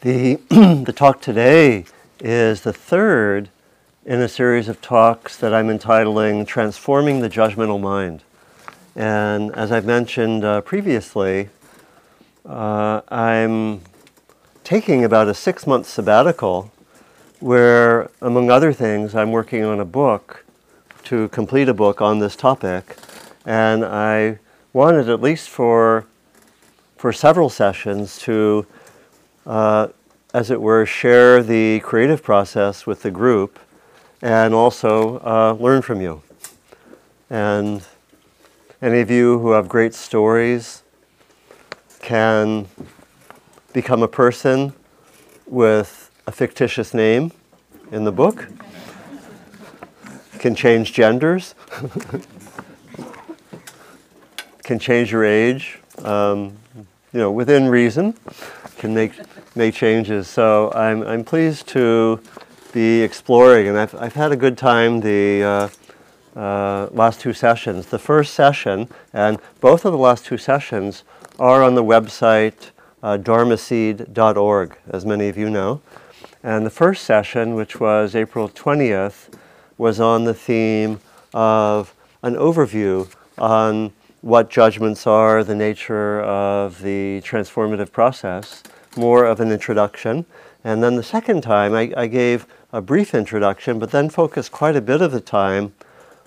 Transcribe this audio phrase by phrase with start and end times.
[0.00, 1.84] The, the talk today
[2.20, 3.48] is the third
[4.06, 8.22] in a series of talks that I'm entitling Transforming the Judgmental Mind.
[8.94, 11.48] And as I've mentioned uh, previously,
[12.46, 13.80] uh, I'm
[14.62, 16.70] taking about a six month sabbatical
[17.40, 20.44] where, among other things, I'm working on a book
[21.06, 22.96] to complete a book on this topic.
[23.44, 24.38] And I
[24.72, 26.06] wanted, at least for,
[26.96, 28.64] for several sessions, to
[29.48, 29.88] uh,
[30.34, 33.58] as it were, share the creative process with the group
[34.20, 36.22] and also uh, learn from you.
[37.30, 37.82] And
[38.82, 40.82] any of you who have great stories
[42.00, 42.68] can
[43.72, 44.74] become a person
[45.46, 47.32] with a fictitious name
[47.90, 48.48] in the book,
[50.38, 51.54] can change genders,
[54.62, 56.56] can change your age, um,
[57.12, 58.14] you know, within reason.
[58.78, 59.12] Can make
[59.58, 60.28] make changes.
[60.28, 62.20] So I'm I'm pleased to
[62.72, 65.42] be exploring, and I've I've had a good time the.
[65.42, 65.68] Uh,
[66.36, 67.86] uh, last two sessions.
[67.86, 71.02] The first session, and both of the last two sessions
[71.36, 72.70] are on the website
[73.02, 75.80] uh, dharmaseed.org, as many of you know.
[76.44, 79.34] And the first session, which was April 20th,
[79.76, 81.00] was on the theme
[81.34, 88.62] of an overview on what judgments are, the nature of the transformative process,
[88.96, 90.26] more of an introduction.
[90.64, 94.76] And then the second time, I, I gave a brief introduction, but then focused quite
[94.76, 95.74] a bit of the time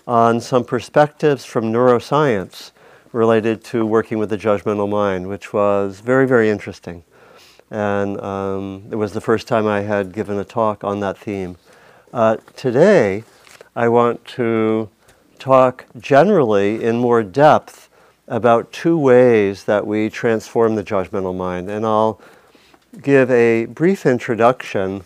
[0.07, 2.71] on some perspectives from neuroscience
[3.11, 7.03] related to working with the judgmental mind, which was very, very interesting.
[7.69, 11.57] And um, it was the first time I had given a talk on that theme.
[12.13, 13.23] Uh, today,
[13.75, 14.89] I want to
[15.39, 17.89] talk generally in more depth
[18.27, 21.69] about two ways that we transform the judgmental mind.
[21.69, 22.19] And I'll
[22.99, 25.03] give a brief introduction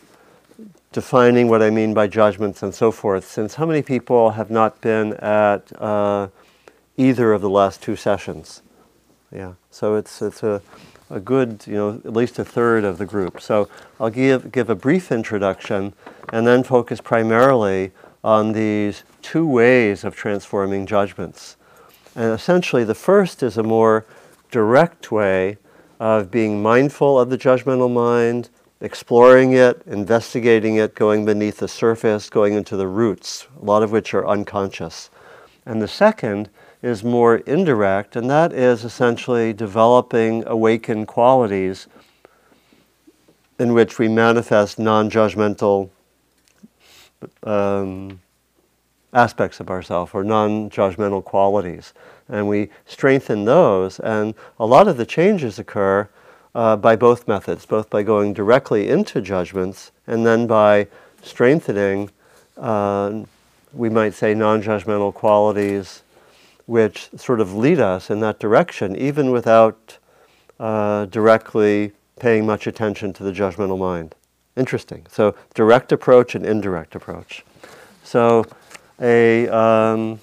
[0.91, 4.79] defining what I mean by judgments and so forth, since how many people have not
[4.81, 6.29] been at uh,
[6.97, 8.61] either of the last two sessions?
[9.31, 10.61] Yeah, so it's, it's a,
[11.09, 13.41] a good, you know, at least a third of the group.
[13.41, 13.67] So
[13.99, 15.93] I'll give, give a brief introduction
[16.31, 17.91] and then focus primarily
[18.23, 21.57] on these two ways of transforming judgments.
[22.15, 24.05] And essentially, the first is a more
[24.49, 25.57] direct way
[25.99, 28.49] of being mindful of the judgmental mind,
[28.81, 33.91] exploring it, investigating it, going beneath the surface, going into the roots, a lot of
[33.91, 35.09] which are unconscious.
[35.65, 36.49] And the second
[36.81, 41.87] is more indirect, and that is essentially developing awakened qualities
[43.57, 45.89] in which we manifest non judgmental
[47.43, 48.19] um,
[49.15, 51.93] aspects of ourselves or non judgmental qualities
[52.29, 53.99] and we strengthen those.
[53.99, 56.09] And a lot of the changes occur
[56.53, 60.87] uh, by both methods, both by going directly into judgments and then by
[61.21, 62.11] strengthening,
[62.57, 63.23] uh,
[63.73, 66.03] we might say, non judgmental qualities
[66.65, 69.99] which sort of lead us in that direction, even without
[70.59, 74.15] uh, directly paying much attention to the judgmental mind.
[74.55, 75.05] Interesting.
[75.11, 77.43] So, direct approach and indirect approach.
[78.03, 78.45] So,
[79.01, 80.19] a um,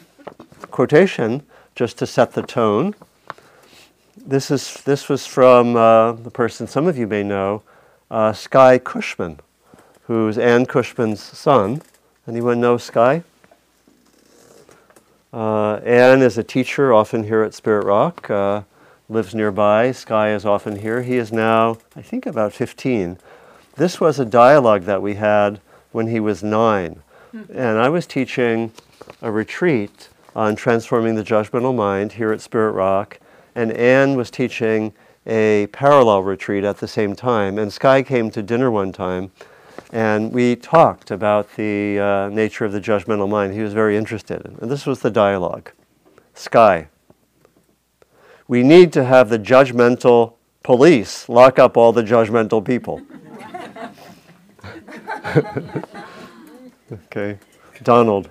[0.71, 1.43] quotation
[1.75, 2.94] just to set the tone.
[4.16, 7.62] This, is, this was from uh, the person some of you may know,
[8.10, 9.41] uh, Skye Cushman,
[10.05, 11.83] who's Anne Cushman's son.
[12.28, 13.25] Anyone know Sky?
[15.33, 18.62] Uh, Anne is a teacher, often here at Spirit Rock, uh,
[19.09, 19.91] lives nearby.
[19.91, 21.03] Sky is often here.
[21.03, 23.19] He is now, I think, about 15.
[23.77, 25.60] This was a dialogue that we had
[25.91, 27.03] when he was nine.
[27.32, 28.72] And I was teaching
[29.22, 33.19] a retreat on transforming the judgmental mind here at Spirit Rock,
[33.54, 34.93] and Anne was teaching
[35.26, 37.59] a parallel retreat at the same time.
[37.59, 39.31] And Sky came to dinner one time,
[39.92, 43.54] and we talked about the uh, nature of the judgmental mind.
[43.54, 44.44] He was very interested.
[44.44, 45.72] And this was the dialogue
[46.34, 46.88] Sky,
[48.47, 53.01] we need to have the judgmental police lock up all the judgmental people.
[56.92, 57.39] okay.
[57.83, 58.28] Donald,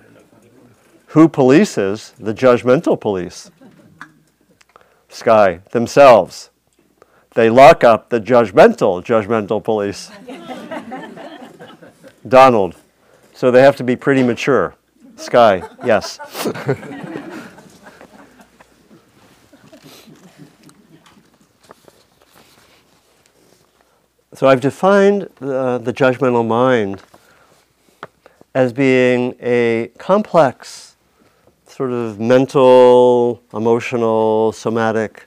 [1.08, 3.50] who polices the judgmental police?
[5.08, 5.60] Sky.
[5.72, 6.48] themselves.
[7.34, 10.10] They lock up the judgmental, judgmental police.
[12.28, 12.76] Donald.
[13.34, 14.74] So they have to be pretty mature.
[15.16, 15.62] Sky.
[15.84, 16.18] yes.
[24.32, 27.02] so I've defined the, the judgmental mind
[28.54, 30.96] as being a complex
[31.66, 35.26] sort of mental, emotional, somatic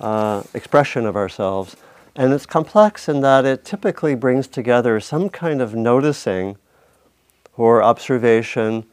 [0.00, 1.76] uh, expression of ourselves
[2.16, 6.56] And it's complex in that it typically brings together some kind of noticing
[7.56, 8.84] or observation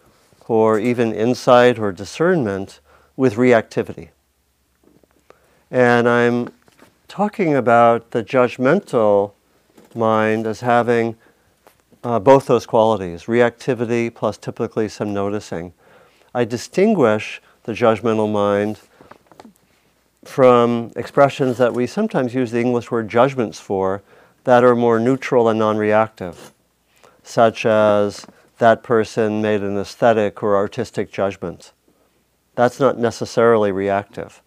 [0.47, 2.79] or even insight or discernment
[3.15, 4.09] with reactivity.
[5.69, 6.49] And I'm
[7.07, 9.33] talking about the judgmental
[9.93, 11.15] mind as having
[12.03, 15.73] uh, both those qualities reactivity plus typically some noticing.
[16.33, 18.79] I distinguish the judgmental mind
[20.23, 24.01] from expressions that we sometimes use the English word judgments for
[24.43, 26.51] that are more neutral and non reactive,
[27.23, 28.25] such as
[28.57, 31.71] that person made an aesthetic or artistic judgment.
[32.55, 34.41] That's not necessarily reactive.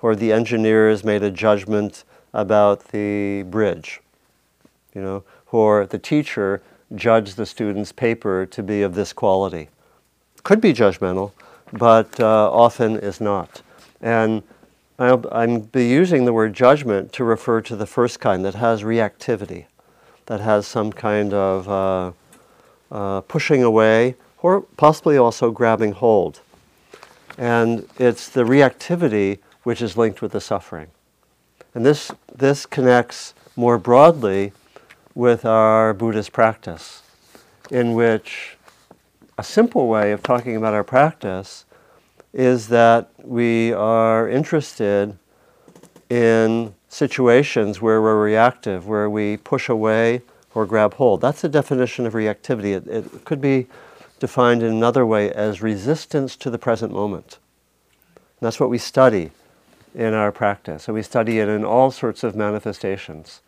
[0.00, 4.00] Or the engineers made a judgment about the bridge,
[4.94, 6.62] you know, or the teacher
[6.94, 9.68] judged the student's paper to be of this quality.
[10.42, 11.32] Could be judgmental,
[11.72, 13.62] but uh, often is not.
[14.00, 14.42] And
[14.98, 18.82] I'll, I'm be using the word judgment to refer to the first kind that has
[18.82, 19.66] reactivity,
[20.26, 22.12] that has some kind of uh,
[22.90, 26.40] uh, pushing away, or possibly also grabbing hold.
[27.36, 30.88] And it's the reactivity which is linked with the suffering.
[31.74, 34.52] And this, this connects more broadly
[35.18, 37.02] with our Buddhist practice,
[37.72, 38.56] in which
[39.36, 41.64] a simple way of talking about our practice
[42.32, 45.18] is that we are interested
[46.08, 50.22] in situations where we're reactive, where we push away
[50.54, 51.20] or grab hold.
[51.20, 52.76] That's the definition of reactivity.
[52.76, 53.66] It, it could be
[54.20, 57.38] defined in another way as resistance to the present moment.
[58.14, 59.32] And that's what we study
[59.96, 60.86] in our practice.
[60.86, 63.40] And we study it in all sorts of manifestations.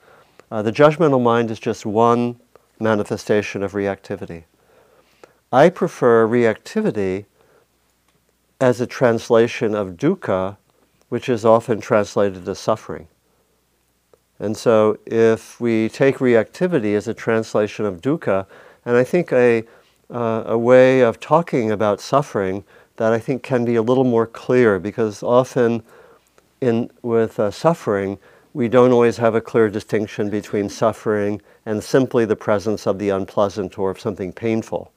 [0.51, 2.41] Uh, the judgmental mind is just one
[2.81, 4.45] manifestation of reactivity.
[5.53, 7.27] I prefer reactivity
[8.61, 10.57] as a translation of dukkha,
[11.09, 13.09] which is often translated as suffering.
[14.39, 18.47] And so, if we take reactivity as a translation of dukkha,
[18.85, 19.65] and I think a,
[20.09, 22.65] uh, a way of talking about suffering
[22.97, 25.83] that I think can be a little more clear, because often
[26.61, 28.19] in, with uh, suffering,
[28.53, 33.11] we don't always have a clear distinction between suffering and simply the presence of the
[33.11, 34.93] unpleasant or of something painful.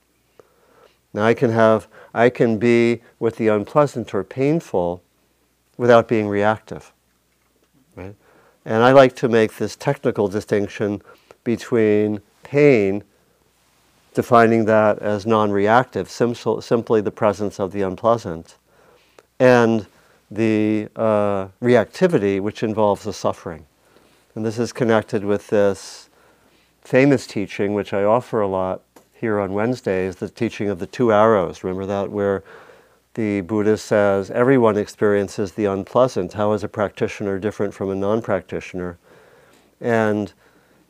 [1.14, 5.04] Now, I can have I can be with the unpleasant or painful
[5.78, 6.92] without being reactive.
[7.96, 8.16] Right?
[8.66, 11.02] And I like to make this technical distinction
[11.44, 13.04] between pain,
[14.14, 18.58] defining that as non reactive, sim- simply the presence of the unpleasant,
[19.40, 19.86] and
[20.34, 23.66] the uh, reactivity, which involves the suffering.
[24.36, 26.10] And this is connected with this
[26.82, 28.82] famous teaching, which I offer a lot
[29.14, 31.64] here on Wednesdays, the teaching of the two arrows.
[31.64, 32.44] Remember that, where
[33.14, 36.34] the Buddha says everyone experiences the unpleasant.
[36.34, 38.98] How is a practitioner different from a non practitioner?
[39.80, 40.34] And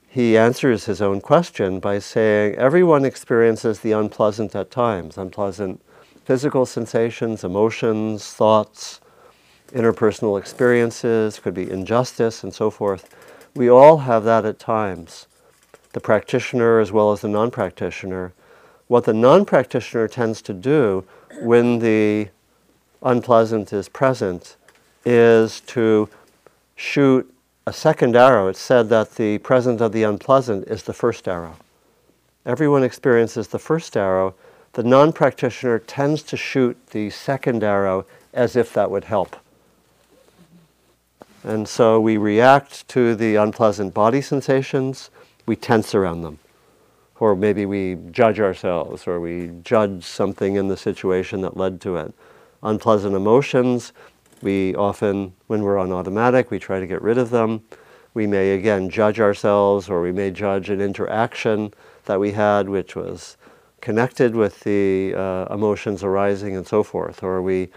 [0.08, 5.82] he answers his own question by saying everyone experiences the unpleasant at times unpleasant
[6.24, 9.02] physical sensations, emotions, thoughts,
[9.68, 13.14] interpersonal experiences, could be injustice, and so forth.
[13.56, 15.28] We all have that at times
[15.94, 18.34] the practitioner as well as the non practitioner.
[18.88, 21.06] What the non practitioner tends to do
[21.42, 22.30] when the
[23.02, 24.56] unpleasant is present
[25.06, 26.10] is to
[26.76, 27.32] shoot
[27.66, 28.48] a second arrow.
[28.48, 31.56] It's said that the presence of the unpleasant is the first arrow.
[32.46, 34.36] Everyone experiences the first arrow.
[34.74, 39.36] The non practitioner tends to shoot the second arrow as if that would help.
[41.44, 45.10] And so we react to the unpleasant body sensations
[45.46, 46.40] we tense around them.
[47.20, 51.98] Or maybe we judge ourselves, or we judge something in the situation that led to
[51.98, 52.14] it.
[52.64, 53.94] Unpleasant emotions,
[54.42, 57.62] we often, when we're on automatic, we try to get rid of them.
[58.14, 61.74] We may again judge ourselves, or we may judge an interaction
[62.06, 63.38] that we had which was
[63.82, 67.24] connected with the uh, emotions arising and so forth.
[67.24, 67.70] Or we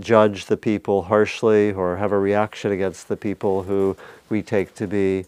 [0.00, 3.96] judge the people harshly, or have a reaction against the people who
[4.28, 5.26] we take to be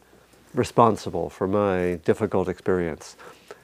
[0.55, 3.17] responsible for my difficult experience.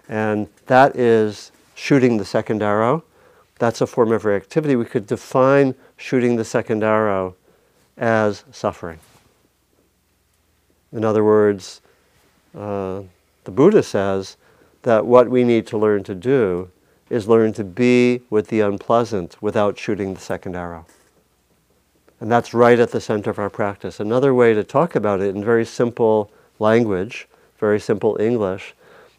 [0.09, 3.05] And that is shooting the second arrow.
[3.59, 4.79] That's a form of reactivity.
[4.79, 7.37] We could define shooting the second arrow
[7.97, 8.99] as suffering.
[10.93, 11.81] In other words,
[12.57, 13.03] uh,
[13.45, 14.37] the Buddha says
[14.83, 16.71] that what we need to learn to do
[17.11, 20.87] is learn to be with the unpleasant without shooting the second arrow.
[22.21, 23.99] And that's right at the center of our practice.
[23.99, 27.27] Another way to talk about it in very simple language,
[27.59, 28.75] very simple English,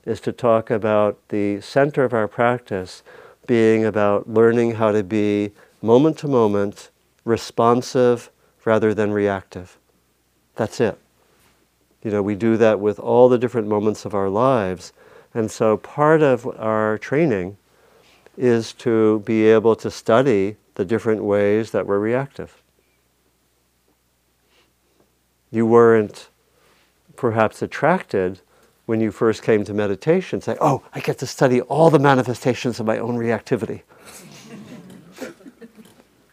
[0.06, 3.04] is to talk about the center of our practice
[3.46, 6.90] being about learning how to be moment to moment
[7.26, 8.30] responsive
[8.66, 9.78] rather than reactive.
[10.56, 10.98] That's it.
[12.04, 14.94] You know, we do that with all the different moments of our lives.
[15.34, 17.58] And so part of our training
[18.42, 22.64] is to be able to study the different ways that we're reactive.
[25.52, 26.30] You weren't
[27.16, 28.42] perhaps attracted
[28.88, 32.80] when you first came to meditation, say, oh, I get to study all the manifestations
[32.80, 33.84] of my own reactivity.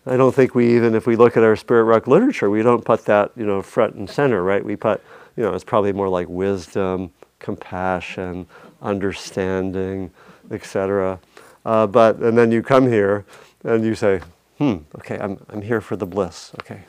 [0.07, 2.83] I don't think we even, if we look at our spirit rock literature, we don't
[2.83, 4.65] put that, you know, front and center, right?
[4.65, 5.03] We put,
[5.37, 8.47] you know, it's probably more like wisdom, compassion,
[8.81, 10.11] understanding,
[10.51, 11.21] etc.
[11.69, 13.27] Uh, but and then you come here
[13.63, 14.23] and you say,
[14.57, 16.81] hmm, okay, I'm I'm here for the bliss, okay.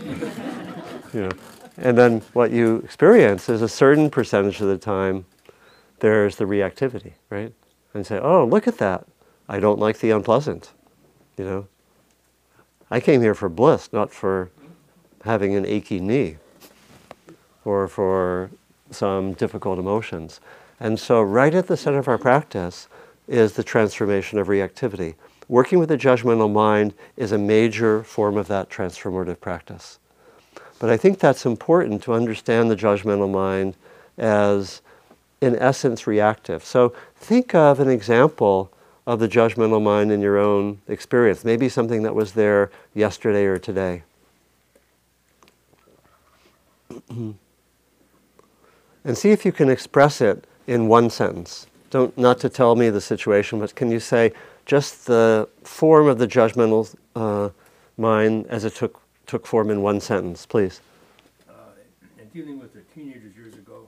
[1.14, 1.30] you know,
[1.76, 5.24] and then what you experience is a certain percentage of the time,
[6.00, 7.52] there's the reactivity, right?
[7.94, 9.06] And say, oh, look at that.
[9.48, 10.72] I don't like the unpleasant,
[11.38, 11.68] you know.
[12.90, 14.50] I came here for bliss, not for
[15.22, 16.38] having an achy knee
[17.64, 18.50] or for
[18.90, 20.40] some difficult emotions.
[20.80, 22.88] And so, right at the center of our practice
[23.26, 25.14] is the transformation of reactivity.
[25.48, 29.98] Working with the judgmental mind is a major form of that transformative practice.
[30.78, 33.76] But I think that's important to understand the judgmental mind
[34.18, 34.82] as,
[35.40, 36.64] in essence, reactive.
[36.64, 38.70] So, think of an example
[39.06, 43.58] of the judgmental mind in your own experience, maybe something that was there yesterday or
[43.58, 44.02] today.
[47.10, 47.36] and
[49.12, 51.66] see if you can express it in one sentence.
[51.94, 54.32] Don't not to tell me the situation, but can you say
[54.66, 57.50] just the form of the judgmental uh,
[57.96, 60.80] mind as it took took form in one sentence, please?
[61.48, 61.52] Uh,
[62.18, 63.86] in dealing with the teenagers years ago,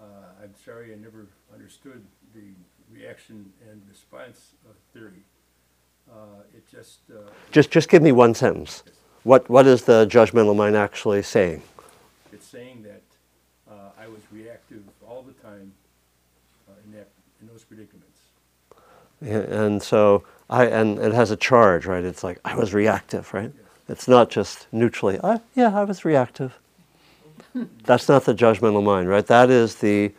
[0.00, 0.04] uh,
[0.42, 2.02] I'm sorry I never understood
[2.34, 2.42] the
[2.92, 4.54] reaction and response
[4.92, 5.22] theory.
[6.10, 8.82] Uh, it just uh, just just give me one sentence.
[9.22, 11.62] What what is the judgmental mind actually saying?
[12.32, 13.04] It's saying that
[13.70, 15.70] uh, I was reactive all the time
[16.84, 17.08] in that
[17.40, 18.20] in those predicaments.
[19.20, 22.04] And so I and it has a charge, right?
[22.04, 23.52] It's like I was reactive, right?
[23.88, 25.18] It's not just neutrally.
[25.24, 26.58] I, yeah, I was reactive.
[27.84, 29.26] That's not the judgmental mind, right?
[29.26, 30.12] That is the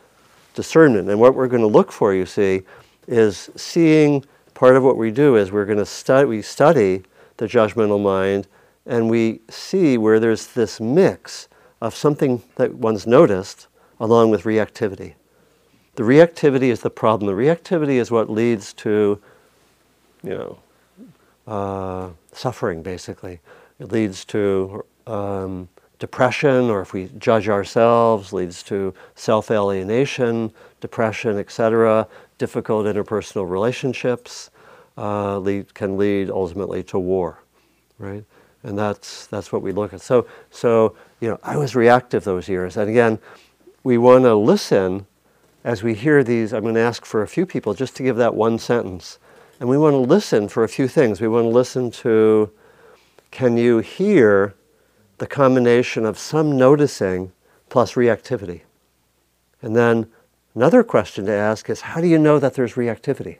[0.55, 1.09] discernment.
[1.09, 2.63] And what we're going to look for, you see,
[3.07, 7.03] is seeing part of what we do is we're going to study we study
[7.37, 8.47] the judgmental mind
[8.85, 11.47] and we see where there's this mix
[11.81, 13.67] of something that one's noticed
[13.99, 15.13] along with reactivity.
[15.99, 17.27] The reactivity is the problem.
[17.27, 19.21] The reactivity is what leads to,
[20.23, 20.59] you know,
[21.45, 23.41] uh, suffering, basically.
[23.81, 25.67] It leads to um,
[25.99, 34.51] depression, or if we judge ourselves, leads to self alienation, depression, etc., difficult interpersonal relationships,
[34.97, 37.43] uh, lead, can lead ultimately to war,
[37.97, 38.23] right?
[38.63, 39.99] And that's, that's what we look at.
[39.99, 42.77] So, so, you know, I was reactive those years.
[42.77, 43.19] And again,
[43.83, 45.05] we want to listen
[45.63, 46.53] as we hear these.
[46.53, 49.19] I'm going to ask for a few people just to give that one sentence.
[49.59, 51.19] And we want to listen for a few things.
[51.19, 52.51] We want to listen to
[53.31, 54.55] can you hear
[55.17, 57.31] the combination of some noticing
[57.69, 58.61] plus reactivity.
[59.61, 60.07] And then
[60.55, 63.37] another question to ask is how do you know that there's reactivity?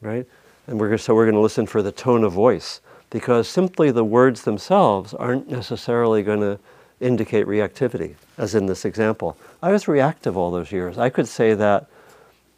[0.00, 0.26] Right?
[0.66, 4.04] And we're, so we're going to listen for the tone of voice because simply the
[4.04, 6.60] words themselves aren't necessarily going to
[7.00, 9.36] indicate reactivity, as in this example.
[9.62, 10.98] I was reactive all those years.
[10.98, 11.86] I could say that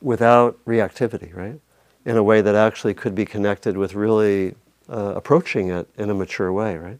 [0.00, 1.60] without reactivity, right?
[2.04, 4.54] In a way that actually could be connected with really
[4.88, 6.98] uh, approaching it in a mature way, right?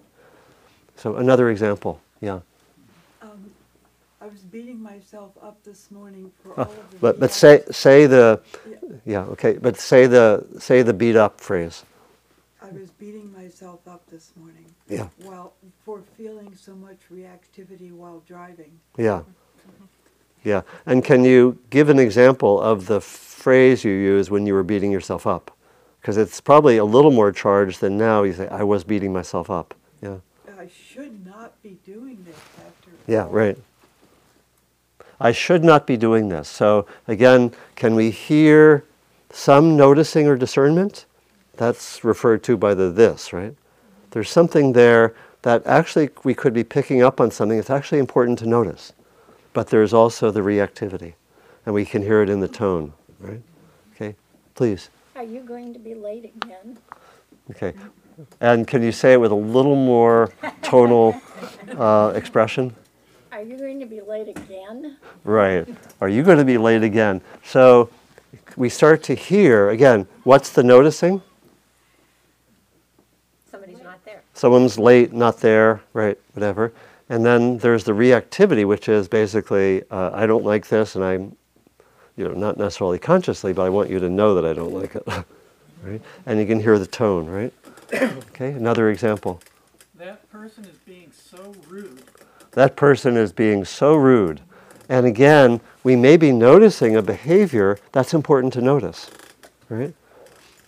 [0.97, 2.41] So another example, yeah.
[3.21, 3.51] Um,
[4.21, 6.97] I was beating myself up this morning for all of the.
[6.99, 8.77] But but say say the, yeah.
[9.05, 9.55] yeah okay.
[9.55, 11.83] But say the say the beat up phrase.
[12.73, 14.65] I was beating myself up this morning.
[14.89, 15.09] Yeah.
[15.19, 15.53] While
[15.85, 18.81] for feeling so much reactivity while driving.
[18.97, 19.23] Yeah.
[20.43, 20.63] Yeah.
[20.87, 24.91] And can you give an example of the phrase you used when you were beating
[24.91, 25.51] yourself up?
[26.01, 28.23] Because it's probably a little more charged than now.
[28.23, 29.75] You say, I was beating myself up.
[30.01, 30.19] Yeah.
[30.59, 32.91] I should not be doing this after.
[33.07, 33.59] Yeah, right.
[35.21, 36.49] I should not be doing this.
[36.49, 38.85] So again, can we hear
[39.31, 41.05] some noticing or discernment?
[41.63, 43.55] That's referred to by the this, right?
[44.11, 48.41] There's something there that actually we could be picking up on something that's actually important
[48.41, 48.93] to notice.
[49.53, 51.15] But there's also the reactivity,
[51.65, 53.41] and we can hear it in the tone, right?
[53.95, 54.17] Okay,
[54.57, 54.91] please.
[55.15, 56.79] Are you going to be late again?
[57.53, 57.75] Okay.
[58.41, 61.15] And can you say it with a little more tonal
[61.79, 62.75] uh, expression?
[63.31, 64.97] Are you going to be late again?
[65.23, 65.69] Right.
[66.01, 67.21] Are you going to be late again?
[67.45, 67.89] So
[68.57, 71.23] we start to hear, again, what's the noticing?
[73.53, 74.23] Somebody's not there.
[74.43, 76.73] Someone's late, not there, right, whatever.
[77.09, 81.37] And then there's the reactivity, which is basically, uh, I don't like this, and I'm,
[82.17, 84.97] you know, not necessarily consciously, but I want you to know that I don't like
[84.97, 85.07] it.
[85.85, 86.03] right?
[86.27, 87.53] And you can hear the tone, right?
[87.95, 89.41] okay, another example.
[89.95, 92.03] That person is being so rude.
[92.51, 94.41] That person is being so rude.
[94.89, 99.09] And again, we may be noticing a behavior that's important to notice,
[99.69, 99.95] right?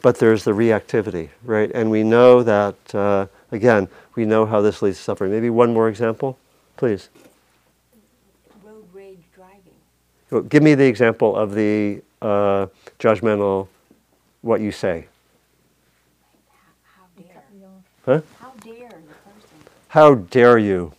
[0.00, 1.72] But there's the reactivity, right?
[1.74, 5.30] And we know that, uh, again, we know how this leads to suffering.
[5.30, 6.36] Maybe one more example,
[6.76, 7.08] please.
[8.64, 10.48] road rage driving.
[10.48, 12.66] Give me the example of the uh,
[12.98, 13.68] judgmental,
[14.42, 15.06] what you say.
[16.84, 17.42] How dare,
[18.04, 18.20] Huh?
[18.40, 19.58] how dare the person?
[19.88, 20.92] How dare you?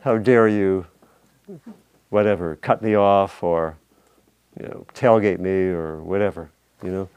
[0.00, 0.86] How dare you,
[2.08, 3.76] whatever, cut me off or,
[4.58, 6.48] you know, tailgate me or whatever,
[6.82, 7.08] you know?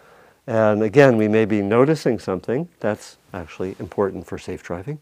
[0.47, 4.99] And again, we may be noticing something that's actually important for safe driving,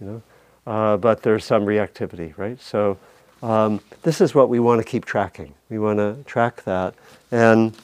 [0.00, 0.22] you know?
[0.66, 2.60] Uh, but there's some reactivity, right?
[2.60, 2.98] So
[3.42, 5.54] um, this is what we want to keep tracking.
[5.70, 6.94] We want to track that.
[7.32, 7.74] And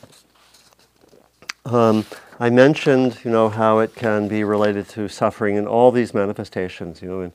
[1.64, 2.04] um,
[2.38, 7.00] I mentioned, you know, how it can be related to suffering in all these manifestations,
[7.00, 7.32] you know, in,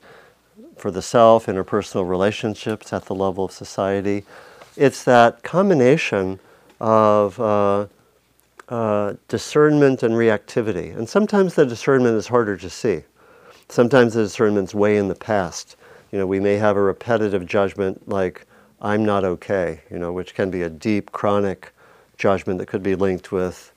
[0.76, 4.24] for the self, interpersonal relationships, at the level of society.
[4.76, 6.38] It's that combination
[6.78, 7.86] of uh,
[8.70, 10.96] uh, discernment and reactivity.
[10.96, 13.02] And sometimes the discernment is harder to see.
[13.68, 15.76] Sometimes the discernment's way in the past.
[16.12, 18.46] You know, we may have a repetitive judgment like,
[18.80, 21.72] I'm not okay, you know, which can be a deep, chronic
[22.16, 23.72] judgment that could be linked with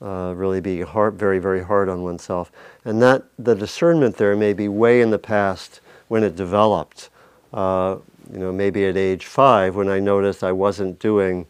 [0.00, 2.52] uh, really being hard, very, very hard on oneself.
[2.84, 7.10] And that the discernment there may be way in the past when it developed.
[7.52, 7.96] Uh,
[8.32, 11.46] you know, maybe at age five when I noticed I wasn't doing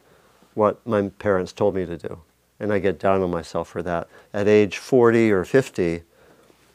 [0.54, 2.20] what my parents told me to do,
[2.60, 4.08] and I get down on myself for that.
[4.32, 6.02] At age 40 or 50,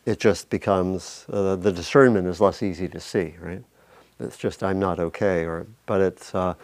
[0.06, 3.64] it just becomes uh, the discernment is less easy to see, right?
[4.20, 6.34] It's just I'm not okay, or but it's.
[6.34, 6.56] Uh,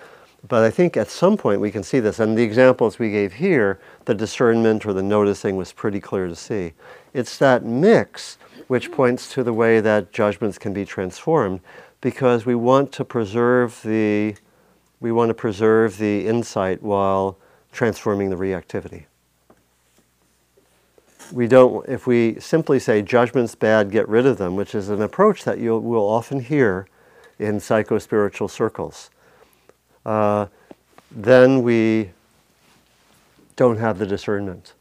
[0.48, 3.34] but I think at some point we can see this, and the examples we gave
[3.34, 6.74] here, the discernment or the noticing was pretty clear to see.
[7.14, 11.60] It's that mix which points to the way that judgments can be transformed,
[12.02, 14.36] because we want to preserve the,
[15.00, 17.38] we want to preserve the insight while
[17.72, 19.06] transforming the reactivity.
[21.32, 25.02] We don't, if we simply say judgment's bad, get rid of them, which is an
[25.02, 26.88] approach that you will often hear
[27.38, 29.10] in psycho-spiritual circles,
[30.06, 30.48] uh,
[31.12, 32.12] then we
[33.56, 34.74] don't have the discernment.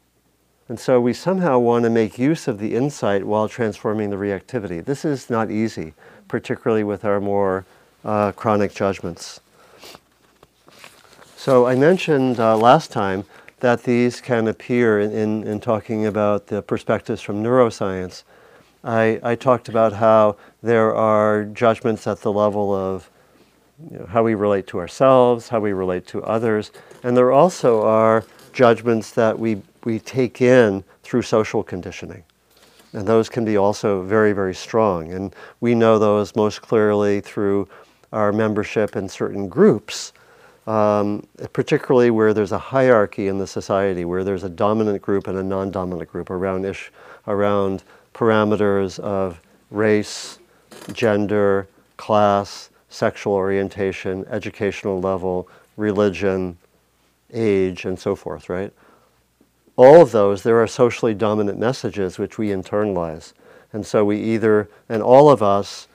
[0.67, 4.83] And so we somehow want to make use of the insight while transforming the reactivity.
[4.83, 5.93] This is not easy,
[6.27, 7.65] particularly with our more
[8.05, 9.39] uh, chronic judgments.
[11.35, 13.25] So I mentioned uh, last time
[13.59, 18.23] that these can appear in, in, in, talking about the perspectives from neuroscience.
[18.83, 23.09] I, I talked about how there are judgments at the level of
[23.91, 26.71] you know, how we relate to ourselves, how we relate to others,
[27.03, 32.23] and there also are judgments that we, we take in through social conditioning.
[32.93, 35.13] And those can be also very, very strong.
[35.13, 37.69] And we know those most clearly through
[38.11, 40.11] our membership in certain groups,
[40.69, 45.35] um, particularly where there's a hierarchy in the society, where there's a dominant group and
[45.35, 46.91] a non dominant group around, ish,
[47.27, 50.37] around parameters of race,
[50.93, 56.55] gender, class, sexual orientation, educational level, religion,
[57.33, 58.71] age, and so forth, right?
[59.75, 63.33] All of those, there are socially dominant messages which we internalize.
[63.73, 65.87] And so we either, and all of us,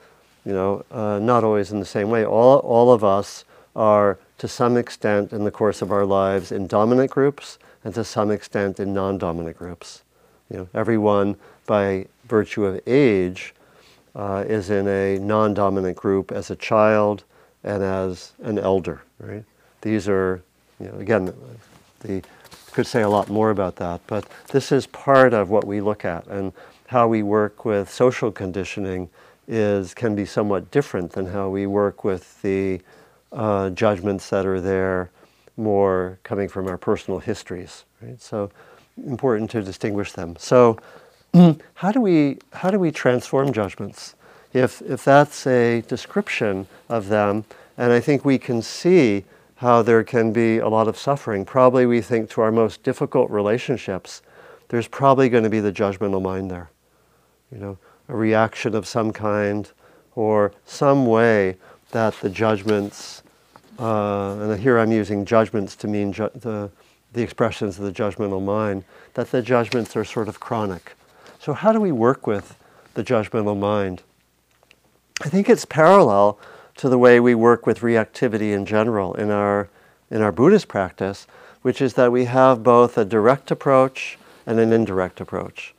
[0.45, 4.47] you know, uh, not always in the same way, all, all of us are to
[4.47, 8.79] some extent in the course of our lives in dominant groups and to some extent
[8.79, 10.03] in non-dominant groups.
[10.49, 13.53] You know, everyone by virtue of age
[14.15, 17.23] uh, is in a non-dominant group as a child
[17.63, 19.43] and as an elder, right?
[19.81, 20.43] These are,
[20.79, 21.33] you know, again,
[22.01, 22.21] the
[22.71, 26.03] could say a lot more about that, but this is part of what we look
[26.03, 26.51] at and
[26.87, 29.09] how we work with social conditioning
[29.47, 32.81] is can be somewhat different than how we work with the
[33.35, 35.11] uh, judgments that are there
[35.57, 38.21] more coming from our personal histories, right?
[38.21, 38.49] So
[38.97, 40.35] important to distinguish them.
[40.39, 40.79] So
[41.75, 44.15] how do we how do we transform judgments?
[44.53, 47.45] If if that's a description of them,
[47.77, 49.25] and I think we can see
[49.57, 51.45] how there can be a lot of suffering.
[51.45, 54.21] Probably we think to our most difficult relationships,
[54.69, 56.69] there's probably going to be the judgmental mind there.
[57.51, 57.77] You know,
[58.09, 59.69] a reaction of some kind
[60.15, 61.57] or some way
[61.91, 63.23] that the judgments,
[63.79, 66.69] uh, and here I'm using judgments to mean ju- the,
[67.13, 68.83] the expressions of the judgmental mind,
[69.13, 70.93] that the judgments are sort of chronic.
[71.39, 72.57] So, how do we work with
[72.93, 74.03] the judgmental mind?
[75.21, 76.39] I think it's parallel
[76.77, 79.69] to the way we work with reactivity in general in our,
[80.11, 81.25] in our Buddhist practice,
[81.61, 85.73] which is that we have both a direct approach and an indirect approach.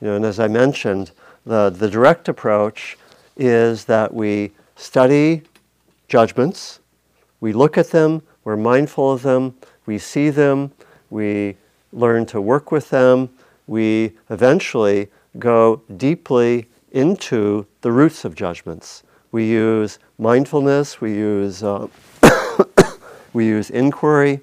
[0.00, 1.12] You know, and as I mentioned,
[1.46, 2.98] the, the direct approach
[3.36, 5.42] is that we study
[6.08, 6.80] judgments,
[7.40, 9.54] we look at them, we're mindful of them,
[9.86, 10.72] we see them,
[11.08, 11.56] we
[11.92, 13.30] learn to work with them,
[13.66, 19.02] we eventually go deeply into the roots of judgments.
[19.32, 21.86] We use mindfulness, we use, uh,
[23.32, 24.40] we use inquiry.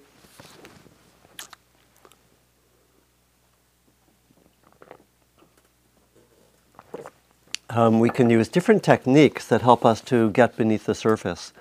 [7.70, 11.52] Um, we can use different techniques that help us to get beneath the surface.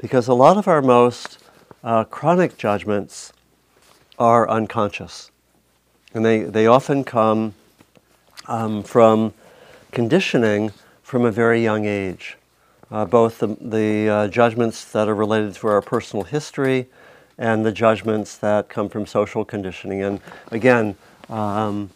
[0.00, 1.38] Because a lot of our most
[1.84, 3.32] uh, chronic judgments
[4.18, 5.30] are unconscious.
[6.14, 7.54] And they, they often come
[8.48, 9.34] um, from
[9.92, 12.36] conditioning from a very young age.
[12.90, 16.86] Uh, both the, the uh, judgments that are related to our personal history
[17.38, 20.02] and the judgments that come from social conditioning.
[20.02, 20.96] And again,
[21.28, 21.90] um,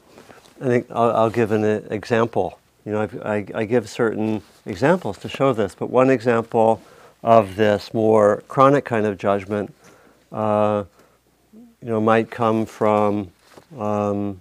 [0.60, 2.58] I think I'll, I'll give an uh, example.
[2.84, 6.80] You know, I, I, I give certain examples to show this, but one example
[7.24, 9.74] of this more chronic kind of judgment,
[10.30, 10.84] uh,
[11.52, 13.32] you know, might come from
[13.76, 14.40] um,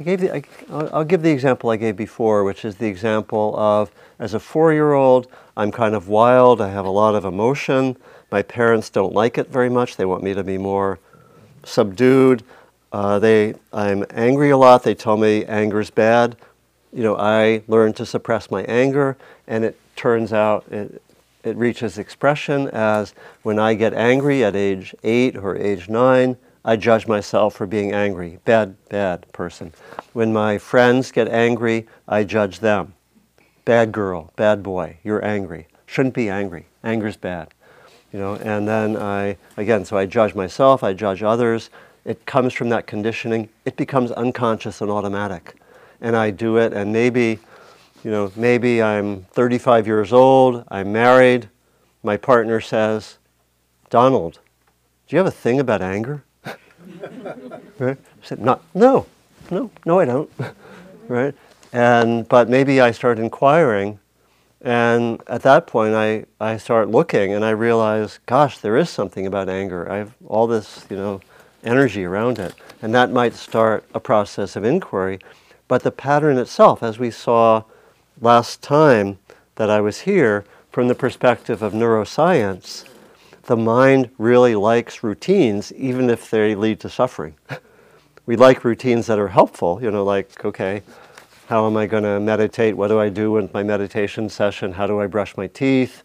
[0.00, 3.56] I gave the, I, I'll give the example I gave before, which is the example
[3.58, 7.24] of as a four year old, I'm kind of wild, I have a lot of
[7.24, 7.96] emotion.
[8.30, 11.00] My parents don't like it very much, they want me to be more
[11.64, 12.44] subdued.
[12.92, 16.36] Uh, they, I'm angry a lot, they tell me anger's bad.
[16.92, 19.16] You know, I learn to suppress my anger,
[19.46, 21.02] and it turns out it,
[21.44, 26.76] it reaches expression as when I get angry at age eight or age nine, I
[26.76, 28.38] judge myself for being angry.
[28.44, 29.72] Bad, bad person.
[30.12, 32.94] When my friends get angry, I judge them.
[33.64, 35.66] Bad girl, bad boy, you're angry.
[35.86, 36.66] Shouldn't be angry.
[36.82, 37.48] Anger's bad.
[38.12, 41.70] You know, and then I, again, so I judge myself, I judge others.
[42.04, 43.48] It comes from that conditioning.
[43.64, 45.56] It becomes unconscious and automatic.
[46.00, 47.38] And I do it, and maybe,
[48.04, 51.48] you know, maybe I'm 35 years old, I'm married,
[52.02, 53.18] my partner says,
[53.90, 54.40] Donald,
[55.06, 56.24] do you have a thing about anger?
[57.78, 57.98] right?
[57.98, 59.06] I said, not, no,
[59.50, 60.30] no, no, I don't.
[61.08, 61.34] right?
[61.72, 63.98] And, but maybe I start inquiring,
[64.60, 69.26] and at that point I, I start looking and I realize, gosh, there is something
[69.26, 69.90] about anger.
[69.90, 71.20] I have all this, you know,
[71.62, 72.54] energy around it.
[72.82, 75.20] And that might start a process of inquiry.
[75.68, 77.64] But the pattern itself, as we saw
[78.20, 79.18] last time
[79.56, 82.84] that I was here, from the perspective of neuroscience,
[83.44, 87.34] the mind really likes routines, even if they lead to suffering.
[88.26, 90.82] we like routines that are helpful, you know, like, okay,
[91.48, 92.76] how am I going to meditate?
[92.76, 94.72] What do I do in my meditation session?
[94.72, 96.02] How do I brush my teeth?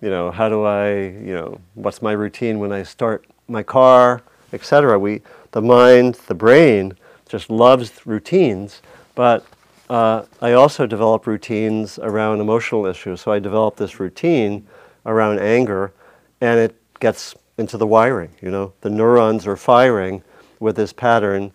[0.00, 4.22] You know, how do I, you know, what's my routine when I start my car,
[4.52, 4.98] etc.
[4.98, 6.94] We, the mind, the brain,
[7.28, 8.80] just loves routines,
[9.14, 9.44] but
[9.88, 13.20] uh, I also develop routines around emotional issues.
[13.20, 14.66] So I develop this routine
[15.04, 15.92] around anger,
[16.40, 18.30] and it gets into the wiring.
[18.40, 20.22] You know, the neurons are firing
[20.58, 21.52] with this pattern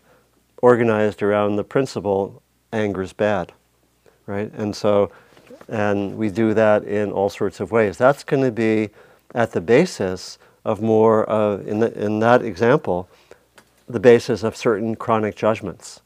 [0.62, 2.42] organized around the principle
[2.72, 3.52] anger's bad,
[4.26, 4.52] right?
[4.54, 5.12] And so,
[5.68, 7.98] and we do that in all sorts of ways.
[7.98, 8.90] That's going to be
[9.34, 11.24] at the basis of more,
[11.66, 13.10] in, the, in that example,
[13.88, 16.02] the basis of certain chronic judgments.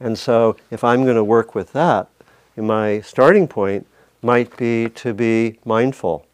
[0.00, 2.08] And so, if I'm going to work with that,
[2.56, 3.86] my starting point
[4.22, 6.26] might be to be mindful,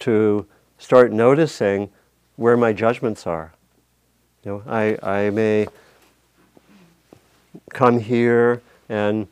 [0.00, 0.46] to
[0.78, 1.90] start noticing
[2.36, 3.52] where my judgments are.
[4.44, 5.66] You know, I, I may
[7.70, 9.26] come here and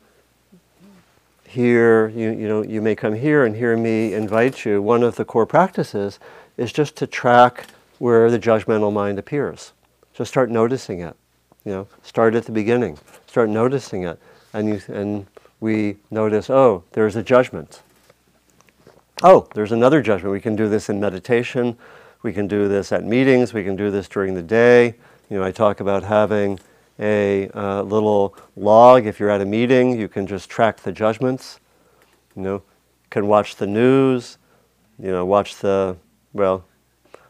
[1.47, 4.81] hear, you, you know, you may come here and hear me invite you.
[4.81, 6.19] One of the core practices
[6.57, 7.67] is just to track
[7.99, 9.71] where the judgmental mind appears.
[10.13, 11.15] Just start noticing it.
[11.63, 12.97] You know, start at the beginning.
[13.35, 14.17] Start noticing it.
[14.53, 15.27] And, you, and
[15.59, 17.81] we notice, oh, there's a judgment
[19.23, 20.31] oh, there's another judgment.
[20.31, 21.77] We can do this in meditation.
[22.23, 23.53] We can do this at meetings.
[23.53, 24.95] We can do this during the day.
[25.29, 26.59] You know, I talk about having
[26.99, 29.05] a uh, little log.
[29.05, 31.59] If you're at a meeting, you can just track the judgments.
[32.35, 32.63] You know,
[33.09, 34.37] can watch the news.
[34.99, 35.97] You know, watch the
[36.33, 36.65] well,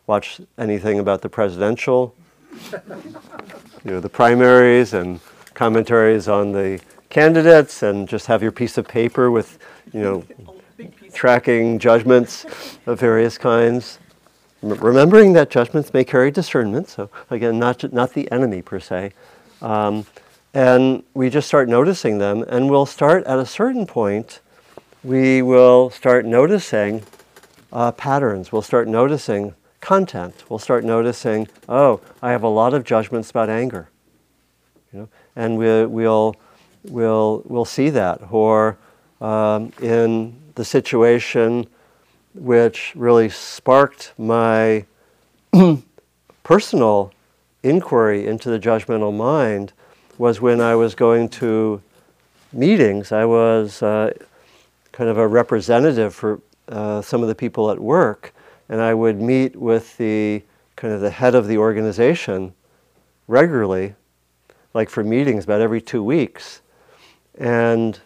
[0.07, 2.15] watch anything about the presidential.
[3.83, 5.19] you know, the primaries and
[5.55, 9.57] commentaries on the candidates, and just have your piece of paper with,
[9.93, 10.23] you know,
[11.13, 12.45] tracking judgments
[12.85, 13.99] of various kinds.
[14.61, 19.13] Remembering that judgments may carry discernment, so again, not, not the enemy per se.
[19.61, 20.05] Um,
[20.53, 24.39] and we just start noticing them, and we'll start at a certain point,
[25.03, 27.03] we will start noticing
[27.71, 28.51] uh, patterns.
[28.51, 30.43] We'll start noticing content.
[30.49, 33.89] We'll start noticing, oh, I have a lot of judgments about anger.
[34.91, 35.09] You know?
[35.35, 36.35] And we, we'll,
[36.85, 38.21] we'll, we'll see that.
[38.31, 38.77] Or
[39.21, 41.67] um, in the situation
[42.33, 44.85] which really sparked my
[46.43, 47.11] personal
[47.63, 49.73] inquiry into the judgmental mind
[50.17, 51.81] was when I was going to
[52.53, 53.11] meetings.
[53.11, 54.13] I was uh,
[54.91, 58.33] kind of a representative for uh, some of the people at work,
[58.69, 60.41] and I would meet with the
[60.75, 62.53] kind of the head of the organization
[63.27, 63.95] regularly,
[64.75, 66.61] like for meetings about every two weeks.
[67.39, 67.97] And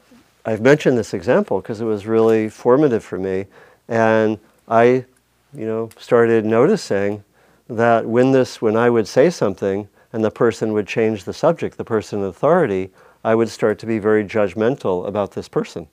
[0.45, 3.47] I've mentioned this example because it was really formative for me.
[3.87, 5.05] And I,
[5.53, 7.23] you know, started noticing
[7.67, 11.77] that when this, when I would say something and the person would change the subject,
[11.77, 12.91] the person in authority,
[13.23, 15.87] I would start to be very judgmental about this person.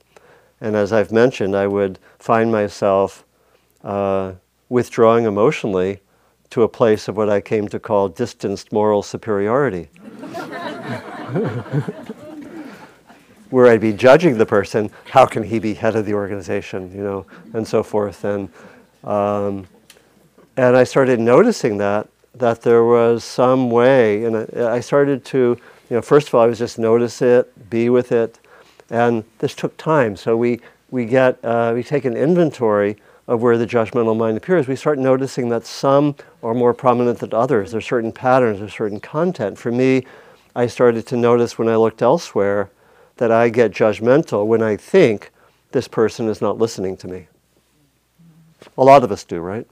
[0.61, 3.25] And as I've mentioned, I would find myself
[3.83, 4.33] uh,
[4.69, 6.01] withdrawing emotionally
[6.51, 9.89] to a place of what I came to call distanced moral superiority.
[13.49, 17.01] Where I'd be judging the person, how can he be head of the organization, you
[17.01, 18.25] know, and so forth.
[18.25, 18.49] And,
[19.03, 19.67] um,
[20.57, 25.57] and I started noticing that, that there was some way, and I, started to,
[25.89, 28.39] you know, first of all, I was just notice it, be with it,
[28.89, 30.15] and this took time.
[30.15, 30.59] So we,
[30.91, 32.97] we get, uh, we take an inventory
[33.27, 34.67] of where the judgmental mind appears.
[34.67, 37.71] We start noticing that some are more prominent than others.
[37.71, 39.57] There's certain patterns, there's certain content.
[39.57, 40.05] For me,
[40.57, 42.71] I started to notice when I looked elsewhere
[43.17, 45.29] that I get judgmental when I think
[45.71, 47.27] this person is not listening to me.
[48.75, 49.67] A lot of us do, right?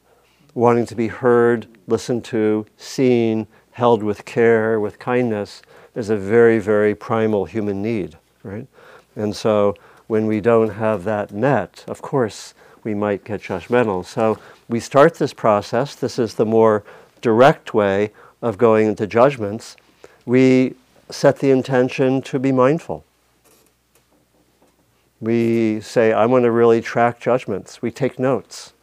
[0.54, 5.64] Wanting to be heard, listened to, seen, held with care, with kindness
[5.96, 8.68] is a very, very primal human need, right?
[9.16, 9.74] And so
[10.06, 14.06] when we don't have that met, of course, we might get judgmental.
[14.06, 14.38] So
[14.70, 15.96] we start this process.
[15.96, 16.84] This is the more
[17.22, 19.78] direct way of going into judgments.
[20.26, 20.76] We
[21.10, 23.04] set the intention to be mindful.
[25.22, 27.82] We say, I want to really track judgments.
[27.82, 28.74] We take notes.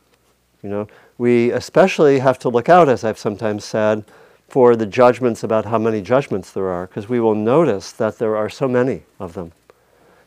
[0.63, 4.05] You know, we especially have to look out, as I've sometimes said,
[4.49, 8.37] for the judgments about how many judgments there are, because we will notice that there
[8.37, 9.53] are so many of them.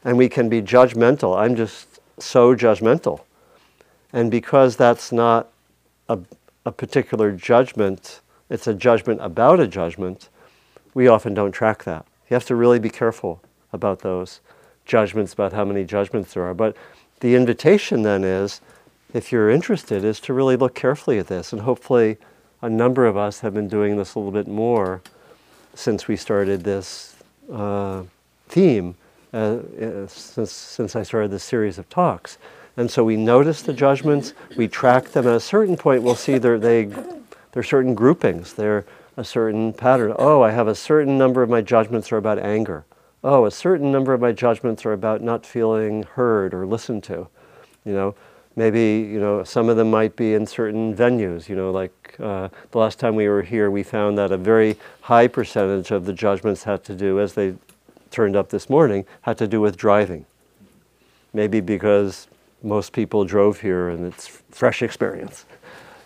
[0.03, 1.37] And we can be judgmental.
[1.37, 3.21] I'm just so judgmental.
[4.11, 5.51] And because that's not
[6.09, 6.19] a,
[6.65, 10.29] a particular judgment, it's a judgment about a judgment,
[10.95, 12.07] we often don't track that.
[12.29, 14.39] You have to really be careful about those
[14.85, 16.55] judgments about how many judgments there are.
[16.55, 16.75] But
[17.19, 18.61] the invitation then is,
[19.13, 21.53] if you're interested, is to really look carefully at this.
[21.53, 22.17] And hopefully,
[22.61, 25.01] a number of us have been doing this a little bit more
[25.75, 27.15] since we started this
[27.51, 28.03] uh,
[28.47, 28.95] theme,
[29.33, 32.37] uh, uh, since, since I started this series of talks.
[32.77, 35.27] And so we notice the judgments, we track them.
[35.27, 36.89] At a certain point, we'll see they're, they,
[37.51, 38.85] they're certain groupings, they're
[39.17, 40.13] a certain pattern.
[40.17, 42.85] Oh, I have a certain number of my judgments are about anger.
[43.23, 47.27] Oh, a certain number of my judgments are about not feeling heard or listened to.
[47.85, 48.15] You know,
[48.55, 51.47] maybe you know some of them might be in certain venues.
[51.49, 54.77] You know, like uh, the last time we were here, we found that a very
[55.01, 57.55] high percentage of the judgments had to do, as they
[58.11, 60.25] turned up this morning, had to do with driving.
[61.33, 62.27] Maybe because
[62.63, 65.45] most people drove here and it's fresh experience,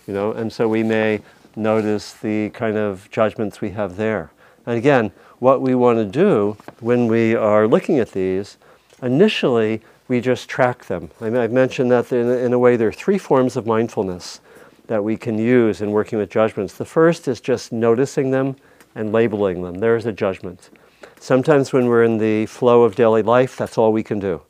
[0.07, 1.21] you know, and so we may
[1.55, 4.31] notice the kind of judgments we have there.
[4.65, 8.57] And again, what we want to do when we are looking at these,
[9.01, 11.09] initially we just track them.
[11.21, 14.41] I have mentioned that in, in a way there are three forms of mindfulness
[14.87, 16.73] that we can use in working with judgments.
[16.73, 18.55] The first is just noticing them
[18.95, 19.75] and labeling them.
[19.75, 20.71] There's a judgment.
[21.19, 24.41] Sometimes when we're in the flow of daily life, that's all we can do.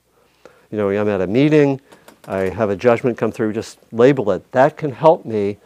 [0.71, 1.81] You know, I'm at a meeting,
[2.27, 4.49] I have a judgment come through, just label it.
[4.51, 5.57] That can help me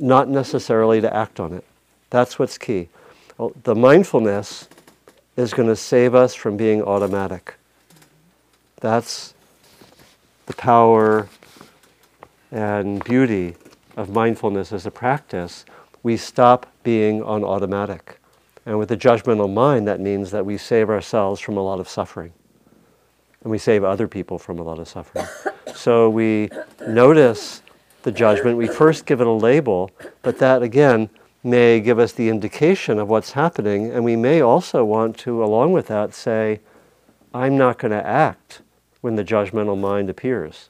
[0.00, 1.64] not necessarily to act on it.
[2.10, 2.88] That's what's key.
[3.38, 4.68] Oh, the mindfulness
[5.36, 7.54] is going to save us from being automatic.
[8.80, 9.34] That's
[10.46, 11.28] the power
[12.50, 13.56] and beauty
[13.96, 15.64] of mindfulness as a practice.
[16.02, 18.18] We stop being on automatic.
[18.66, 21.88] And with a judgmental mind, that means that we save ourselves from a lot of
[21.88, 22.32] suffering.
[23.42, 25.26] And we save other people from a lot of suffering.
[25.74, 26.50] so we
[26.86, 27.62] notice
[28.02, 28.56] the judgment.
[28.56, 29.90] We first give it a label,
[30.22, 31.10] but that again
[31.42, 33.90] may give us the indication of what's happening.
[33.90, 36.60] And we may also want to, along with that, say,
[37.32, 38.62] I'm not going to act
[39.00, 40.68] when the judgmental mind appears.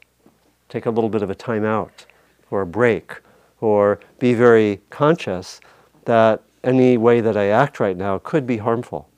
[0.69, 2.05] Take a little bit of a time out
[2.49, 3.19] or a break
[3.59, 5.59] or be very conscious
[6.05, 9.09] that any way that I act right now could be harmful.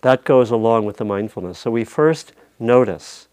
[0.00, 1.58] That goes along with the mindfulness.
[1.58, 3.28] So we first notice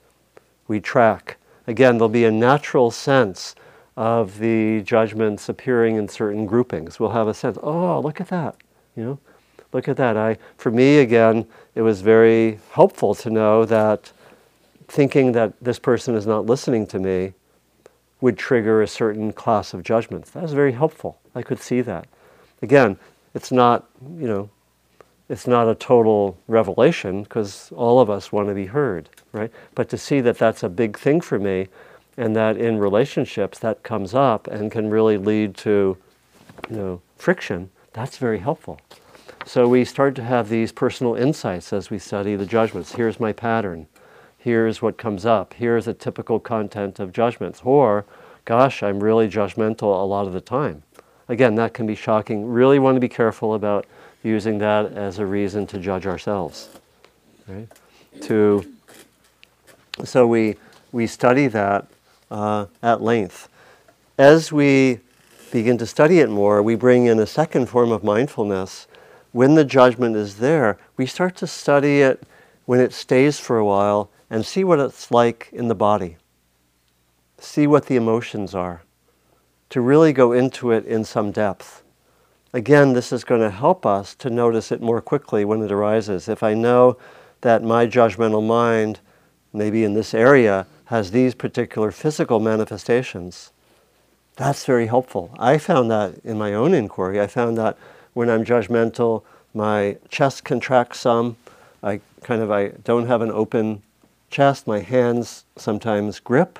[0.67, 1.37] we track.
[1.67, 3.55] Again, there'll be a natural sense
[3.97, 6.99] of the judgments appearing in certain groupings.
[6.99, 8.57] We'll have a sense, oh, look at that,
[8.95, 9.19] you know,
[9.71, 10.17] look at that.
[10.17, 14.11] I, for me, again, it was very helpful to know that
[14.87, 17.33] thinking that this person is not listening to me
[18.21, 20.29] would trigger a certain class of judgments.
[20.31, 21.19] That was very helpful.
[21.33, 22.07] I could see that.
[22.61, 22.97] Again,
[23.33, 24.49] it's not, you know,
[25.27, 29.51] it's not a total revelation because all of us want to be heard, right?
[29.73, 31.67] But to see that that's a big thing for me
[32.17, 35.97] and that in relationships that comes up and can really lead to,
[36.69, 38.79] you know, friction, that's very helpful.
[39.45, 42.93] So we start to have these personal insights as we study the judgments.
[42.93, 43.87] Here's my pattern.
[44.37, 45.53] Here's what comes up.
[45.53, 47.61] Here's a typical content of judgments.
[47.63, 48.05] Or,
[48.45, 50.83] gosh, I'm really judgmental a lot of the time.
[51.27, 52.47] Again, that can be shocking.
[52.47, 53.85] Really want to be careful about
[54.23, 56.69] using that as a reason to judge ourselves.
[57.47, 57.67] Right?
[58.21, 58.65] To,
[60.03, 60.55] so we,
[60.91, 61.87] we study that
[62.31, 63.49] uh, at length.
[64.17, 64.99] As we
[65.51, 68.87] begin to study it more, we bring in a second form of mindfulness.
[69.31, 72.23] When the judgment is there, we start to study it
[72.65, 76.17] when it stays for a while and see what it's like in the body.
[77.37, 78.81] See what the emotions are.
[79.69, 81.83] To really go into it in some depth.
[82.53, 86.29] Again, this is going to help us to notice it more quickly when it arises.
[86.29, 86.97] If I know
[87.41, 88.99] that my judgmental mind,
[89.51, 93.51] maybe in this area, has these particular physical manifestations,
[94.35, 95.33] that's very helpful.
[95.39, 97.21] I found that in my own inquiry.
[97.21, 97.77] I found that
[98.13, 101.37] when I'm judgmental, my chest contracts some.
[101.81, 103.81] I kind of I don't have an open
[104.29, 104.67] chest.
[104.67, 106.59] My hands sometimes grip.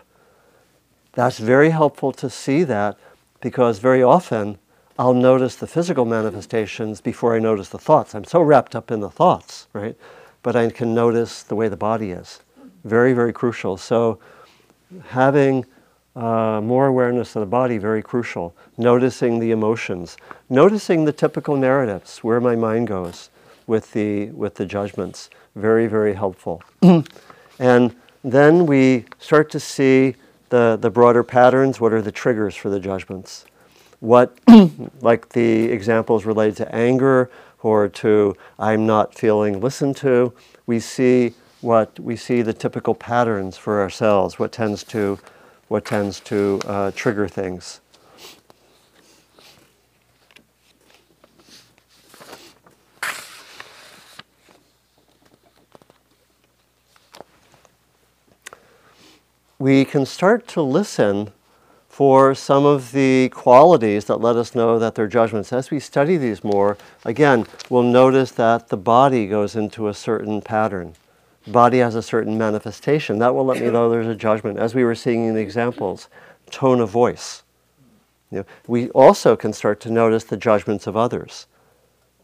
[1.14, 2.98] That's very helpful to see that
[3.42, 4.58] because very often
[4.98, 8.16] I'll notice the physical manifestations before I notice the thoughts.
[8.16, 9.98] I'm so wrapped up in the thoughts, right?
[10.42, 12.40] But I can notice the way the body is.
[12.86, 13.76] Very, very crucial.
[13.78, 14.20] So
[15.08, 15.66] having
[16.16, 18.56] uh, more awareness of the body, very crucial.
[18.78, 20.18] Noticing the emotions,
[20.50, 23.30] noticing the typical narratives, where my mind goes
[23.68, 26.62] with the, with the judgments, very, very helpful.
[27.60, 30.16] and then we start to see
[30.50, 31.82] the, the broader patterns.
[31.82, 33.46] What are the triggers for the judgments?
[34.00, 34.38] What,
[35.02, 40.34] like the examples related to anger or to I'm not feeling listened to,
[40.68, 41.34] we see
[41.66, 45.20] what we see the typical patterns for ourselves, what tends to
[45.68, 47.82] what tends to uh, trigger things.
[59.58, 61.32] We can start to listen
[61.90, 65.52] for some of the qualities that let us know that they're judgments.
[65.52, 70.42] As we study these more, again, we'll notice that the body goes into a certain
[70.42, 70.94] pattern
[71.48, 73.20] body has a certain manifestation.
[73.20, 74.58] That will let me know there's a judgment.
[74.58, 76.10] As we were seeing in the examples,
[76.50, 77.44] tone of voice.
[78.32, 81.48] You know, we also can start to notice the judgments of others.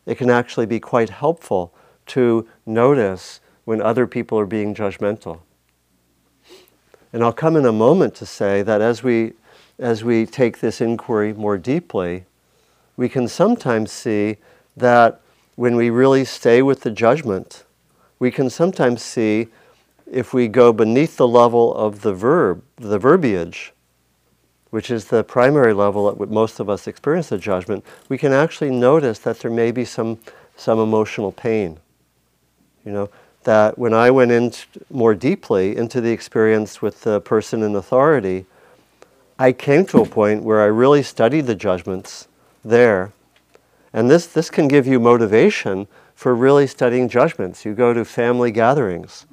[0.06, 1.74] It can actually be quite helpful
[2.08, 5.42] to notice when other people are being judgmental.
[7.14, 9.34] And I'll come in a moment to say that as we,
[9.78, 12.26] as we take this inquiry more deeply,
[12.98, 14.38] we can sometimes see
[14.76, 15.22] that
[15.56, 17.64] when we really stay with the judgment,
[18.22, 19.48] we can sometimes see
[20.06, 23.74] if we go beneath the level of the verb, the verbiage,
[24.70, 28.32] which is the primary level at which most of us experience the judgment, we can
[28.32, 30.20] actually notice that there may be some,
[30.56, 31.80] some emotional pain.
[32.86, 33.10] You know,
[33.42, 34.54] that when I went in
[34.92, 38.46] more deeply into the experience with the person in authority,
[39.40, 42.28] I came to a point where I really studied the judgments
[42.64, 43.14] there.
[43.92, 45.88] And this, this can give you motivation
[46.22, 47.66] for really studying judgments.
[47.66, 49.26] You go to family gatherings.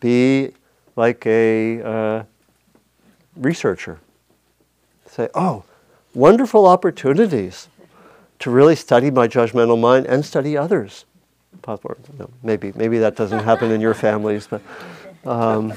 [0.00, 0.50] Be
[0.96, 2.24] like a uh,
[3.36, 4.00] researcher.
[5.06, 5.62] Say, oh,
[6.12, 7.68] wonderful opportunities
[8.40, 11.04] to really study my judgmental mind and study others.
[12.18, 14.60] No, maybe maybe that doesn't happen in your families, but
[15.24, 15.72] um,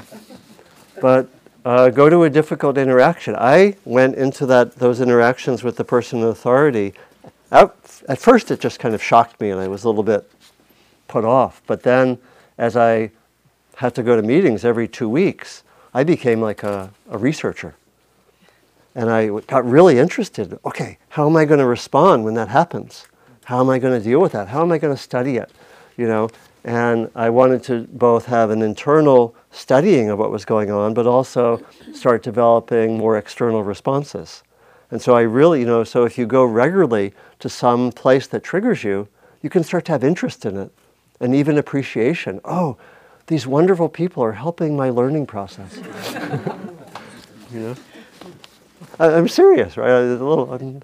[1.00, 1.28] but
[1.64, 3.36] uh, go to a difficult interaction.
[3.36, 6.94] I went into that those interactions with the person in authority
[7.50, 10.30] at, first, it just kind of shocked me, and I was a little bit
[11.08, 11.62] put off.
[11.66, 12.18] But then,
[12.58, 13.10] as I
[13.76, 15.62] had to go to meetings every two weeks,
[15.94, 17.74] I became like a, a researcher.
[18.94, 20.58] And I got really interested.
[20.64, 23.06] Okay, how am I going to respond when that happens?
[23.44, 24.48] How am I going to deal with that?
[24.48, 25.52] How am I going to study it?
[25.96, 26.30] You know,
[26.64, 31.06] and I wanted to both have an internal studying of what was going on, but
[31.06, 34.42] also start developing more external responses.
[34.90, 38.44] And so I really, you know, so if you go regularly to some place that
[38.44, 39.08] triggers you,
[39.42, 40.70] you can start to have interest in it
[41.20, 42.40] and even appreciation.
[42.44, 42.76] Oh,
[43.26, 45.76] these wonderful people are helping my learning process.
[47.52, 47.76] you know?
[48.98, 49.90] I, I'm serious, right?
[49.90, 50.82] It's a little, I'm,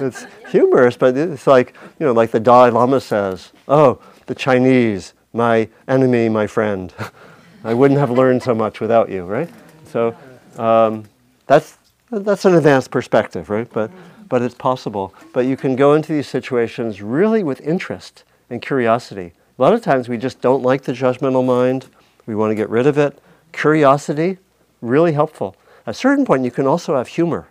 [0.00, 5.12] it's humorous, but it's like, you know, like the Dalai Lama says, oh, the Chinese,
[5.32, 6.92] my enemy, my friend.
[7.64, 9.48] I wouldn't have learned so much without you, right?
[9.86, 10.16] So
[10.56, 11.04] um,
[11.46, 11.78] that's,
[12.18, 13.70] that's an advanced perspective, right?
[13.72, 13.90] But,
[14.28, 15.14] but it's possible.
[15.32, 19.32] But you can go into these situations really with interest and curiosity.
[19.58, 21.86] A lot of times we just don't like the judgmental mind.
[22.26, 23.18] We want to get rid of it.
[23.52, 24.38] Curiosity,
[24.80, 25.56] really helpful.
[25.86, 27.48] At a certain point, you can also have humor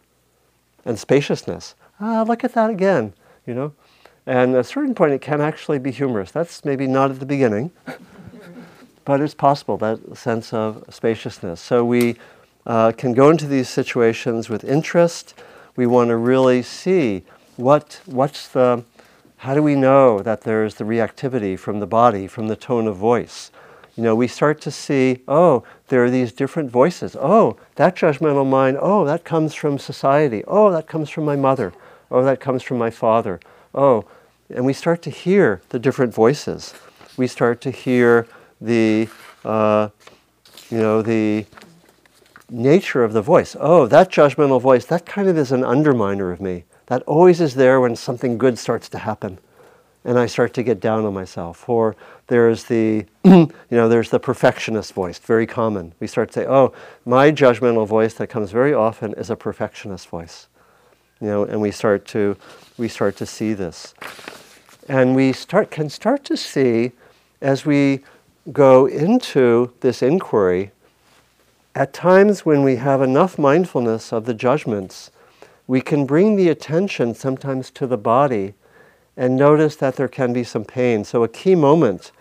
[0.86, 1.76] and spaciousness.
[2.00, 3.14] Ah, look at that again,
[3.46, 3.74] you know?
[4.26, 6.32] And at a certain point, it can actually be humorous.
[6.32, 7.72] That's maybe not at the beginning,
[9.06, 11.60] but it's possible, that sense of spaciousness.
[11.62, 12.16] So we
[12.66, 15.34] uh, can go into these situations with interest.
[15.76, 17.24] We want to really see
[17.56, 18.84] what, what's the,
[19.38, 22.96] how do we know that there's the reactivity from the body, from the tone of
[22.96, 23.52] voice?
[23.96, 27.16] You know, we start to see, oh, there are these different voices.
[27.20, 30.44] Oh, that judgmental mind, oh, that comes from society.
[30.48, 31.74] Oh, that comes from my mother.
[32.10, 33.40] Oh, that comes from my father.
[33.76, 34.06] Oh,
[34.50, 36.74] and we start to hear the different voices.
[37.18, 38.28] We start to hear
[38.60, 39.10] the,
[39.46, 39.90] uh,
[40.70, 41.46] you know, the
[42.50, 43.56] nature of the voice.
[43.60, 46.66] Oh, that judgmental voice, that kind of is an underminer of me.
[46.88, 49.40] That always is there when something good starts to happen
[50.06, 51.68] and I start to get down on myself.
[51.68, 51.96] Or
[52.28, 55.94] there's the, you know, there's the perfectionist voice, very common.
[56.00, 56.74] We start to say, oh,
[57.06, 60.48] my judgmental voice that comes very often is a perfectionist voice.
[61.22, 62.36] You know, and we start to,
[62.78, 63.94] we start to see this.
[64.90, 66.92] And we start, can start to see
[67.42, 68.02] as we
[68.52, 70.72] go into this inquiry,
[71.76, 75.10] at times when we have enough mindfulness of the judgments,
[75.66, 78.54] we can bring the attention sometimes to the body
[79.18, 81.04] and notice that there can be some pain.
[81.04, 82.12] So, a key moment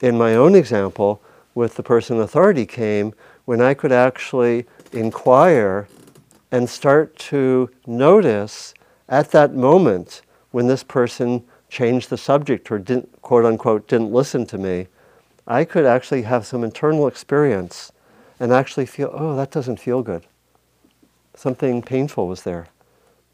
[0.00, 1.22] in my own example
[1.54, 3.14] with the person in authority came
[3.44, 5.88] when I could actually inquire
[6.50, 8.74] and start to notice
[9.08, 14.44] at that moment when this person changed the subject or didn't, quote unquote, didn't listen
[14.46, 14.88] to me,
[15.46, 17.91] I could actually have some internal experience
[18.42, 20.26] and actually feel, oh, that doesn't feel good.
[21.32, 22.66] Something painful was there.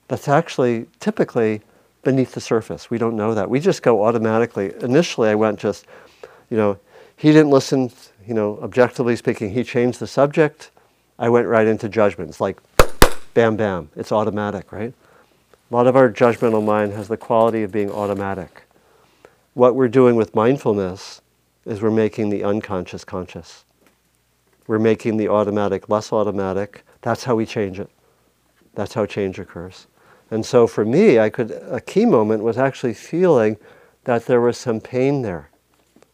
[0.08, 1.62] That's actually typically
[2.02, 2.90] beneath the surface.
[2.90, 3.48] We don't know that.
[3.48, 4.74] We just go automatically.
[4.82, 5.86] Initially, I went just,
[6.50, 6.78] you know,
[7.16, 7.90] he didn't listen,
[8.26, 10.70] you know, objectively speaking, he changed the subject.
[11.18, 12.58] I went right into judgments, like
[13.32, 13.88] bam, bam.
[13.96, 14.92] It's automatic, right?
[15.70, 18.64] A lot of our judgmental mind has the quality of being automatic.
[19.54, 21.22] What we're doing with mindfulness
[21.64, 23.64] is we're making the unconscious conscious.
[24.68, 26.84] We're making the automatic less automatic.
[27.02, 27.90] That's how we change it.
[28.74, 29.88] That's how change occurs.
[30.30, 33.56] And so for me, I could a key moment was actually feeling
[34.04, 35.50] that there was some pain there.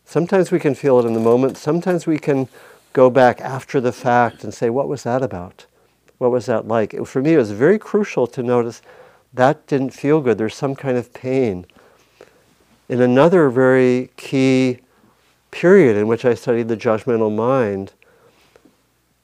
[0.04, 1.56] Sometimes we can feel it in the moment.
[1.56, 2.48] Sometimes we can
[2.92, 5.66] go back after the fact and say, what was that about?
[6.18, 6.94] What was that like?
[7.06, 8.82] For me, it was very crucial to notice
[9.32, 10.38] that didn't feel good.
[10.38, 11.66] There's some kind of pain.
[12.88, 14.78] In another very key
[15.50, 17.94] period in which I studied the judgmental mind,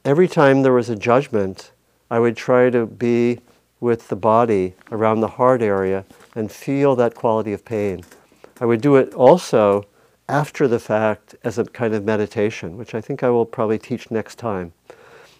[0.04, 1.72] every time there was a judgment,
[2.10, 3.40] I would try to be
[3.80, 8.04] with the body around the heart area and feel that quality of pain.
[8.60, 9.86] I would do it also
[10.28, 14.10] after the fact as a kind of meditation, which I think I will probably teach
[14.10, 14.72] next time,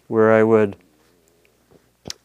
[0.09, 0.77] where I would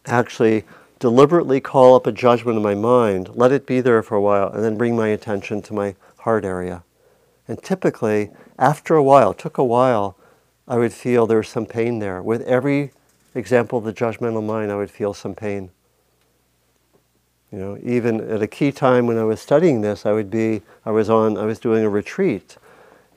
[0.05, 0.63] actually
[0.99, 4.49] deliberately call up a judgment in my mind, let it be there for a while,
[4.51, 6.83] and then bring my attention to my heart area.
[7.47, 10.17] And typically, after a while, took a while,
[10.67, 12.21] I would feel there was some pain there.
[12.21, 12.91] With every
[13.35, 15.69] example of the judgmental mind, I would feel some pain.
[17.51, 20.61] You know, even at a key time when I was studying this, I would be,
[20.85, 22.57] I was on, I was doing a retreat,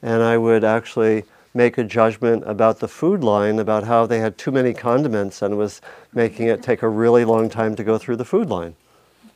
[0.03, 1.25] and I would actually
[1.55, 5.57] make a judgment about the food line, about how they had too many condiments and
[5.57, 5.81] was
[6.13, 8.75] making it take a really long time to go through the food line.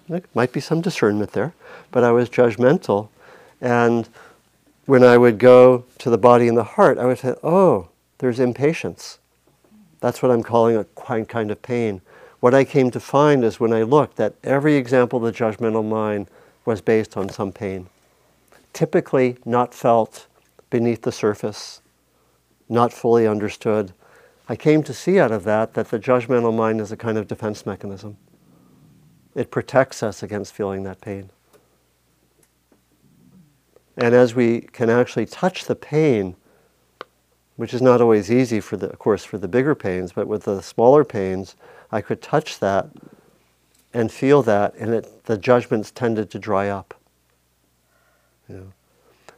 [0.08, 1.54] There might be some discernment there,
[1.90, 3.08] but I was judgmental.
[3.60, 4.08] And
[4.86, 7.88] when I would go to the body and the heart, I would say, oh,
[8.22, 9.18] there's impatience.
[9.98, 12.00] That's what I'm calling a kind of pain.
[12.38, 15.84] What I came to find is when I looked that every example of the judgmental
[15.84, 16.28] mind
[16.64, 17.88] was based on some pain.
[18.72, 20.28] Typically not felt
[20.70, 21.80] beneath the surface,
[22.68, 23.92] not fully understood.
[24.48, 27.26] I came to see out of that that the judgmental mind is a kind of
[27.26, 28.18] defense mechanism.
[29.34, 31.30] It protects us against feeling that pain.
[33.96, 36.36] And as we can actually touch the pain,
[37.62, 40.42] which is not always easy for the, of course, for the bigger pains, but with
[40.42, 41.54] the smaller pains,
[41.92, 42.88] I could touch that
[43.94, 46.92] and feel that, and it, the judgments tended to dry up.
[48.48, 48.72] You know?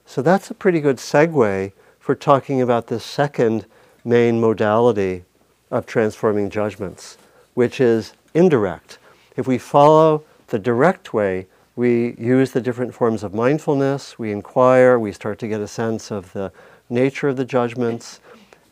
[0.07, 3.67] So that's a pretty good segue for talking about the second
[4.07, 5.25] main modality
[5.71, 7.19] of transforming judgments,
[7.53, 8.97] which is indirect.
[9.37, 11.47] If we follow the direct way,
[11.77, 16.11] we use the different forms of mindfulness, we inquire, we start to get a sense
[16.11, 16.53] of the
[16.89, 18.21] nature of the judgments.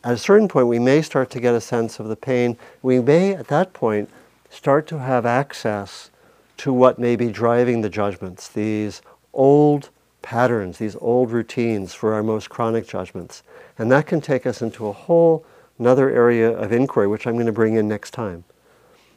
[0.03, 2.57] At a certain point, we may start to get a sense of the pain.
[2.81, 4.09] We may, at that point,
[4.49, 6.11] start to have access
[6.57, 9.01] to what may be driving the judgments, these
[9.33, 9.89] old
[10.21, 13.43] patterns, these old routines for our most chronic judgments.
[13.77, 15.45] And that can take us into a whole
[15.79, 18.43] another area of inquiry, which I'm going to bring in next time.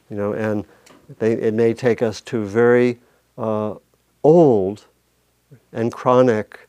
[0.09, 0.65] You know, and
[1.19, 2.99] they, it may take us to very
[3.37, 3.75] uh,
[4.23, 4.85] old
[5.71, 6.66] and chronic,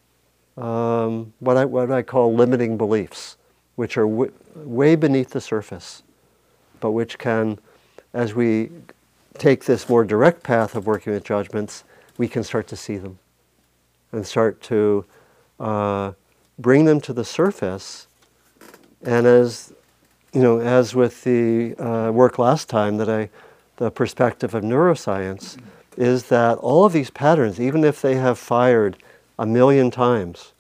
[0.59, 3.37] um, what, I, what I call limiting beliefs,
[3.77, 6.03] which are w- way beneath the surface,
[6.81, 7.59] but which can,
[8.13, 8.71] as we
[9.39, 11.85] take this more direct path of working with judgments,
[12.17, 13.19] we can start to see them
[14.11, 15.05] and start to
[15.61, 16.13] uh,
[16.59, 18.09] bring them to the surface.
[19.03, 19.73] And as
[20.33, 23.31] you know, as with the uh, work last time that I,
[23.77, 25.57] the perspective of neuroscience,
[25.97, 28.97] is that all of these patterns, even if they have fired
[29.39, 30.53] a million times,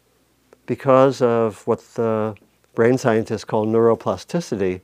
[0.66, 2.34] because of what the
[2.74, 4.80] brain scientists call neuroplasticity,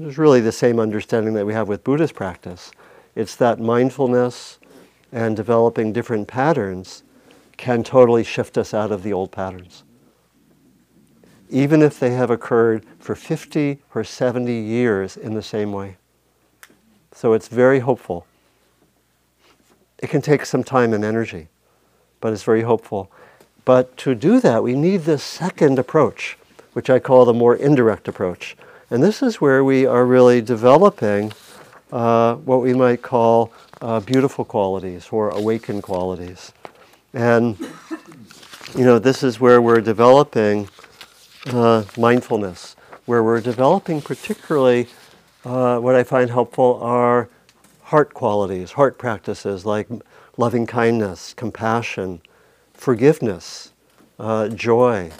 [0.00, 2.72] it's really the same understanding that we have with Buddhist practice.
[3.14, 4.58] It's that mindfulness
[5.12, 7.02] and developing different patterns
[7.56, 9.84] can totally shift us out of the old patterns.
[11.50, 15.98] Even if they have occurred for 50 or 70 years in the same way.
[17.12, 18.26] So it's very hopeful.
[19.98, 21.48] It can take some time and energy,
[22.24, 23.10] but it's very hopeful.
[23.66, 26.38] But to do that, we need this second approach,
[26.72, 28.56] which I call the more indirect approach.
[28.88, 31.34] And this is where we are really developing
[31.92, 33.52] uh, what we might call
[33.82, 36.54] uh, beautiful qualities or awakened qualities.
[37.12, 37.60] And,
[38.74, 40.70] you know, this is where we're developing
[41.48, 44.88] uh, mindfulness, where we're developing particularly
[45.44, 47.28] uh, what I find helpful are
[47.84, 49.88] heart qualities, heart practices like
[50.36, 52.20] loving kindness, compassion,
[52.72, 53.72] forgiveness,
[54.18, 55.10] uh, joy,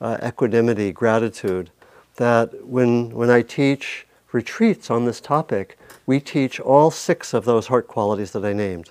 [0.00, 1.70] uh, equanimity, gratitude.
[2.16, 7.66] That when, when I teach retreats on this topic, we teach all six of those
[7.68, 8.90] heart qualities that I named.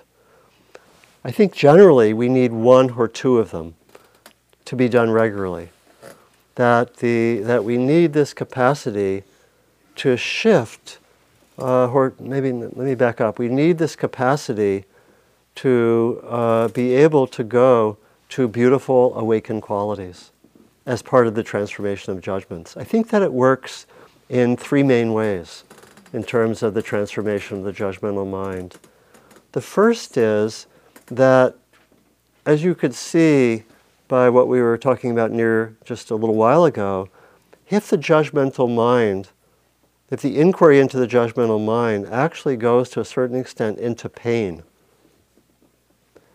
[1.24, 3.74] I think generally we need one or two of them
[4.66, 5.70] to be done regularly.
[6.56, 9.24] That, the, that we need this capacity
[9.96, 10.98] to shift,
[11.58, 13.38] uh, or maybe let me back up.
[13.38, 14.84] We need this capacity
[15.56, 17.98] to uh, be able to go
[18.30, 20.32] to beautiful awakened qualities
[20.86, 22.76] as part of the transformation of judgments.
[22.76, 23.86] I think that it works
[24.28, 25.64] in three main ways
[26.12, 28.76] in terms of the transformation of the judgmental mind.
[29.52, 30.66] The first is
[31.06, 31.54] that,
[32.44, 33.64] as you could see
[34.08, 37.08] by what we were talking about near just a little while ago,
[37.70, 39.28] if the judgmental mind,
[40.10, 44.62] if the inquiry into the judgmental mind actually goes to a certain extent into pain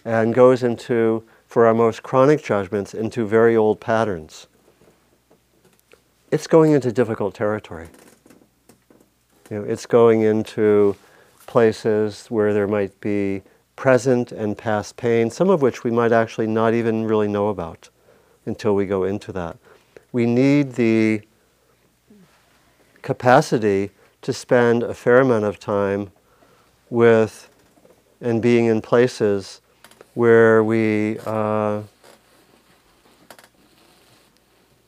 [0.03, 4.47] and goes into, for our most chronic judgments, into very old patterns,
[6.32, 7.88] it's going into difficult territory.
[9.49, 10.95] You know, it's going into
[11.47, 13.41] places where there might be
[13.76, 17.89] present and past pain, some of which we might actually not even really know about
[18.45, 19.57] until we go into that.
[20.11, 21.22] We need the
[23.10, 23.89] capacity
[24.22, 26.12] to spend a fair amount of time
[26.91, 27.49] with
[28.22, 29.62] and being in places
[30.14, 31.82] where we uh,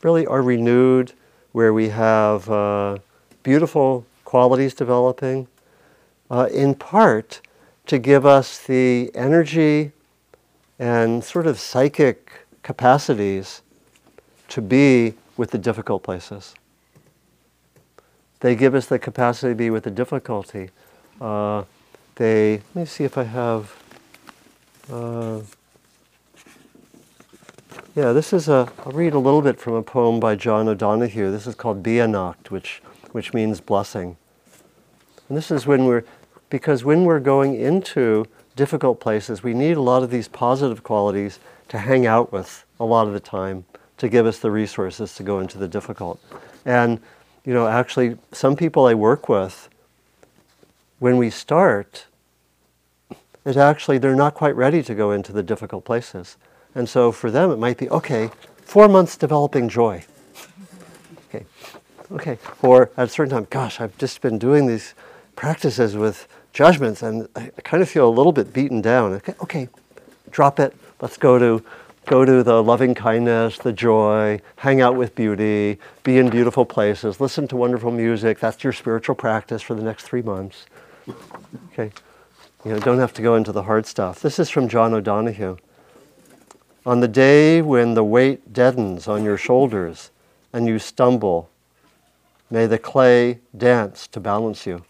[0.03, 1.13] really are renewed,
[1.51, 2.95] where we have uh,
[3.41, 5.47] beautiful qualities developing,
[6.29, 7.41] uh, in part
[7.87, 9.93] to give us the energy
[10.77, 13.63] and sort of psychic capacities
[14.47, 16.53] to be with the difficult places.
[18.41, 20.69] They give us the capacity to be with the difficulty.
[21.19, 21.63] Uh,
[22.15, 23.75] they, let me see if I have,
[24.91, 25.41] uh,
[27.95, 31.31] yeah, this is a, I'll read a little bit from a poem by John O'Donohue.
[31.31, 32.81] This is called Beannacht, which,
[33.11, 34.17] which means blessing.
[35.29, 36.03] And this is when we're,
[36.49, 38.25] because when we're going into
[38.55, 41.39] difficult places, we need a lot of these positive qualities
[41.69, 43.65] to hang out with a lot of the time
[43.97, 46.19] to give us the resources to go into the difficult.
[46.65, 46.99] And,
[47.45, 49.69] you know, actually, some people I work with,
[50.99, 52.05] when we start,
[53.43, 56.37] it actually, they're not quite ready to go into the difficult places.
[56.75, 58.29] And so for them, it might be, okay,
[58.63, 60.05] four months developing joy.
[61.27, 61.45] Okay,
[62.11, 62.37] okay.
[62.61, 64.93] Or at a certain time, gosh, I've just been doing these
[65.35, 69.13] practices with judgments, and I, kind of feel a little bit beaten down.
[69.13, 69.69] Okay, okay,
[70.29, 70.75] drop it.
[71.01, 71.65] Let's go to
[72.11, 77.21] go to the loving kindness, the joy, hang out with beauty, be in beautiful places,
[77.21, 78.37] listen to wonderful music.
[78.37, 80.65] That's your spiritual practice for the next three months.
[81.71, 81.89] Okay?
[82.65, 84.19] You know, don't have to go into the hard stuff.
[84.19, 85.55] This is from John O'Donohue.
[86.85, 90.11] On the day when the weight deadens on your shoulders
[90.51, 91.49] and you stumble,
[92.49, 94.83] may the clay dance to balance you.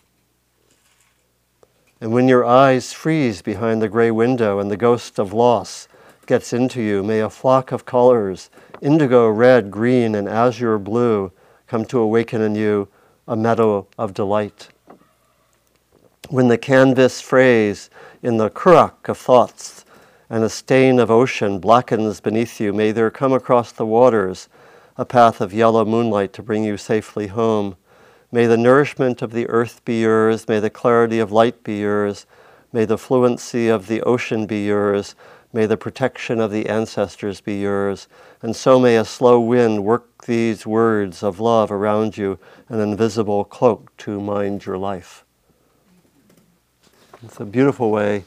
[2.01, 5.87] And when your eyes freeze behind the gray window and the ghost of loss
[6.25, 8.49] gets into you, may a flock of colors,
[8.81, 11.31] indigo, red, green, and azure blue,
[11.67, 12.87] come to awaken in you
[13.27, 14.69] a meadow of delight.
[16.29, 17.89] When the canvas frays
[18.23, 19.85] in the currach of thoughts
[20.29, 24.47] and a stain of ocean blackens beneath you, may there come across the waters
[24.97, 27.75] a path of yellow moonlight to bring you safely home.
[28.31, 30.47] May the nourishment of the earth be yours.
[30.47, 32.25] May the clarity of light be yours.
[32.71, 35.15] May the fluency of the ocean be yours.
[35.53, 38.07] May the protection of the ancestors be yours.
[38.41, 42.39] And so may a slow wind work these words of love around you,
[42.69, 45.25] an invisible cloak to mind your life.
[47.23, 48.23] It's a beautiful way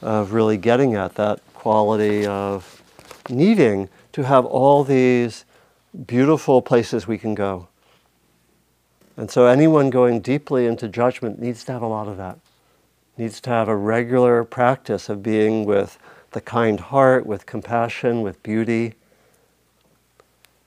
[0.00, 2.82] of really getting at that quality of
[3.28, 5.44] needing to have all these
[6.06, 7.68] beautiful places we can go.
[9.16, 12.38] And so anyone going deeply into judgment needs to have a lot of that.
[13.18, 15.98] Needs to have a regular practice of being with
[16.32, 18.94] the kind heart, with compassion, with beauty.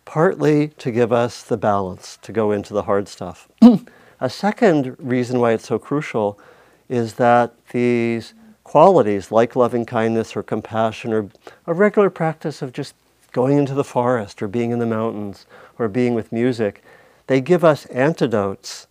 [0.05, 3.47] Partly to give us the balance to go into the hard stuff.
[4.19, 6.39] a second reason why it's so crucial
[6.87, 11.29] is that these qualities like loving kindness or compassion or
[11.67, 12.93] a regular practice of just
[13.31, 15.45] going into the forest or being in the mountains
[15.77, 16.83] or being with music
[17.27, 18.87] they give us antidotes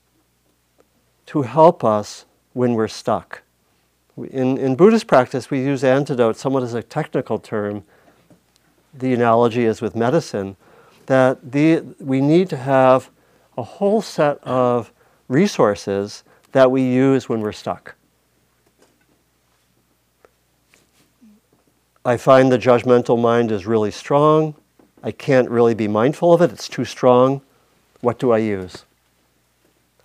[1.27, 3.43] to help us when we're stuck.
[4.17, 7.85] In, in Buddhist practice, we use antidote somewhat as a technical term.
[8.93, 10.57] The analogy is with medicine,
[11.07, 13.11] that the, we need to have
[13.59, 14.93] a whole set of
[15.29, 17.97] resources that we use when we're stuck.
[22.05, 24.55] I find the judgmental mind is really strong.
[25.03, 27.43] I can't really be mindful of it, it's too strong
[28.05, 28.85] what do I use?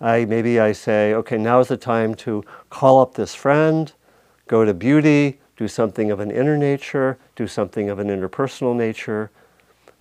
[0.00, 3.92] I maybe I say, okay, now is the time to call up this friend,
[4.50, 9.30] go to beauty, do something of an inner nature, do something of an interpersonal nature.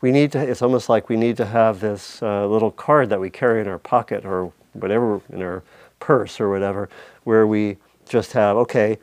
[0.02, 0.40] We need to.
[0.40, 3.68] It's almost like we need to have this uh, little card that we carry in
[3.68, 5.62] our pocket or whatever in our
[6.00, 6.90] purse or whatever,
[7.26, 7.78] where we
[8.08, 8.98] just have, okay,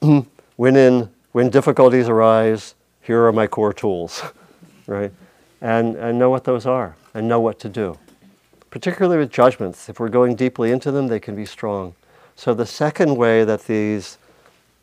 [0.56, 4.22] when in when difficulties arise, here are my core tools,
[4.86, 5.12] right?
[5.60, 7.98] And and know what those are and know what to do
[8.70, 9.88] particularly with judgments.
[9.88, 11.94] If we're going deeply into them, they can be strong.
[12.34, 14.18] So, the second way that these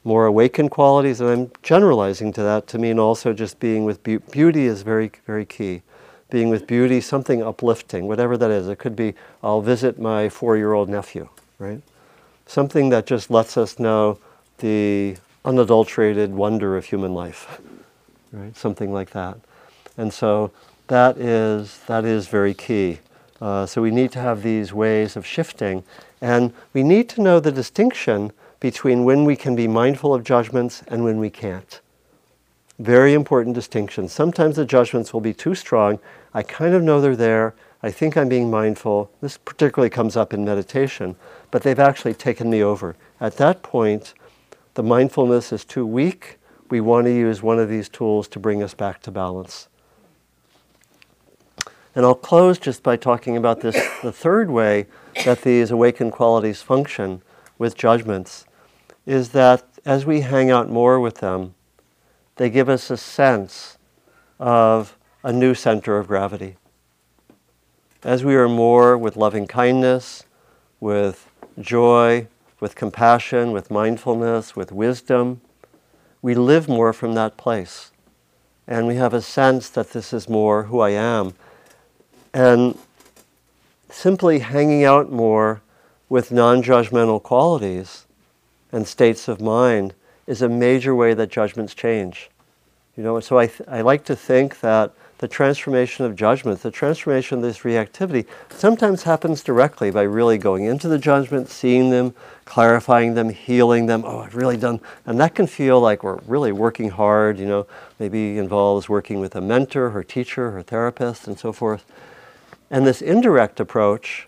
[0.03, 4.17] more awakened qualities, and I'm generalizing to that to mean also just being with be-
[4.17, 5.83] beauty is very, very key.
[6.29, 8.67] Being with beauty, something uplifting, whatever that is.
[8.67, 11.29] It could be, I'll visit my four year old nephew,
[11.59, 11.81] right?
[12.45, 14.17] Something that just lets us know
[14.59, 17.61] the unadulterated wonder of human life,
[18.31, 18.55] right?
[18.55, 19.37] Something like that.
[19.97, 20.51] And so
[20.87, 22.99] that is, that is very key.
[23.41, 25.83] Uh, so we need to have these ways of shifting.
[26.21, 28.31] And we need to know the distinction
[28.61, 31.81] between when we can be mindful of judgments and when we can't.
[32.79, 34.07] Very important distinction.
[34.07, 35.99] Sometimes the judgments will be too strong.
[36.33, 37.53] I kind of know they're there.
[37.83, 39.11] I think I'm being mindful.
[39.19, 41.15] This particularly comes up in meditation,
[41.49, 42.95] but they've actually taken me over.
[43.19, 44.13] At that point,
[44.75, 46.37] the mindfulness is too weak.
[46.69, 49.67] We want to use one of these tools to bring us back to balance.
[51.95, 54.85] And I'll close just by talking about this the third way
[55.25, 57.23] that these awakened qualities function
[57.57, 58.45] with judgments
[59.05, 61.53] is that as we hang out more with them,
[62.35, 63.77] they give us a sense
[64.39, 66.55] of a new center of gravity.
[68.03, 70.23] As we are more with loving kindness,
[70.79, 71.29] with
[71.59, 72.27] joy,
[72.59, 75.41] with compassion, with mindfulness, with wisdom,
[76.21, 77.91] we live more from that place.
[78.67, 81.33] And we have a sense that this is more who I am
[82.33, 82.77] and
[83.89, 85.61] simply hanging out more
[86.09, 88.05] with non judgmental qualities
[88.71, 89.93] and states of mind
[90.27, 92.29] is a major way that judgments change.
[92.95, 96.71] You know, so I, th- I like to think that the transformation of judgment, the
[96.71, 102.15] transformation of this reactivity, sometimes happens directly by really going into the judgment, seeing them,
[102.45, 104.03] clarifying them, healing them.
[104.03, 107.37] Oh, I've really done, and that can feel like we're really working hard.
[107.37, 107.67] You know,
[107.99, 111.85] maybe involves working with a mentor, her teacher, her therapist, and so forth.
[112.71, 114.27] And this indirect approach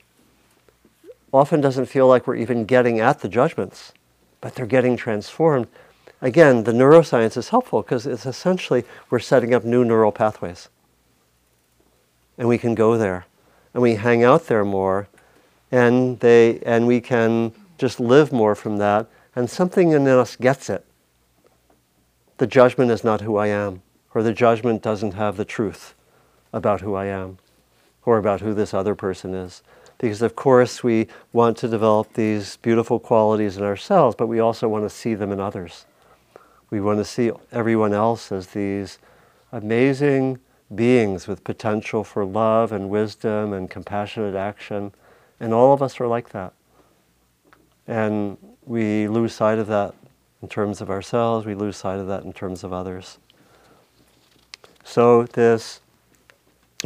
[1.33, 3.93] often doesn't feel like we're even getting at the judgments,
[4.43, 5.67] but they're getting transformed.
[6.19, 10.67] again, the neuroscience is helpful because it's essentially we're setting up new neural pathways.
[12.37, 13.25] And we can go there.
[13.73, 15.07] And we hang out there more.
[15.71, 19.07] And, they, and we can just live more from that.
[19.33, 20.85] And something in us gets it.
[22.37, 23.81] The judgment is not who I am,
[24.13, 25.95] or the judgment doesn't have the truth
[26.51, 27.37] about who I am,
[28.05, 29.63] or about who this other person is.
[30.03, 34.67] Because, of course, we want to develop these beautiful qualities in ourselves, but we also
[34.67, 35.85] want to see them in others.
[36.69, 38.99] We want to see everyone else as these
[39.53, 40.39] amazing
[40.75, 44.91] beings with potential for love and wisdom and compassionate action.
[45.39, 46.51] And all of us are like that.
[47.87, 49.95] And we lose sight of that
[50.41, 53.19] in terms of ourselves, we lose sight of that in terms of others.
[54.83, 55.79] So, this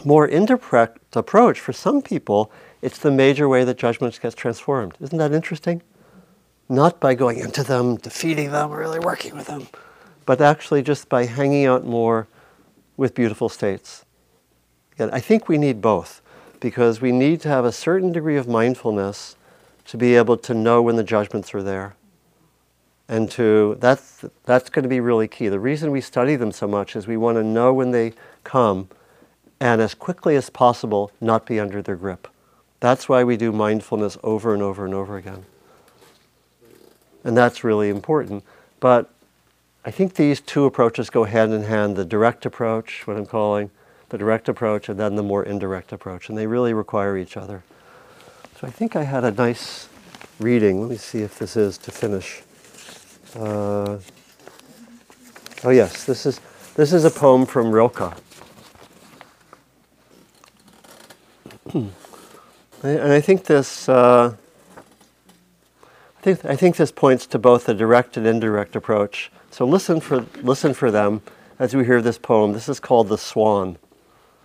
[0.06, 2.52] more indirect approach, for some people,
[2.82, 4.96] it's the major way that judgment gets transformed.
[5.00, 5.82] Isn't that interesting?
[6.70, 9.68] Not by going into them, defeating them, really working with them,
[10.26, 12.28] but actually just by hanging out more
[12.98, 14.06] with beautiful states.
[14.94, 16.22] Again, I think we need both
[16.60, 19.36] because we need to have a certain degree of mindfulness
[19.86, 21.96] to be able to know when the judgments are there.
[23.08, 25.48] And to that's that's going to be really key.
[25.48, 28.14] The reason we study them so much is we want to know when they
[28.44, 28.90] come
[29.62, 32.28] and as quickly as possible not be under their grip.
[32.80, 35.46] That's why we do mindfulness over and over and over again.
[37.24, 38.44] And that's really important.
[38.80, 39.10] But
[39.84, 43.72] I think these two approaches go hand in hand the direct approach, what I'm calling
[44.10, 46.30] the direct approach, and then the more indirect approach.
[46.30, 47.64] And they really require each other.
[48.60, 49.90] So I think I had a nice
[50.40, 50.82] reading.
[50.82, 52.42] Let me see if this is to finish.
[53.36, 53.98] Uh,
[55.64, 56.40] oh, yes, this is,
[56.76, 58.14] this is a poem from Rilke.
[62.84, 63.90] and I think this.
[63.90, 64.36] Uh,
[66.18, 69.32] I think, I think this points to both the direct and indirect approach.
[69.52, 71.22] So listen for, listen for them
[71.60, 72.54] as we hear this poem.
[72.54, 73.78] This is called The Swan.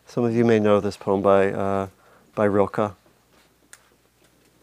[0.06, 1.88] Some of you may know this poem by, uh,
[2.34, 2.94] by Rilke.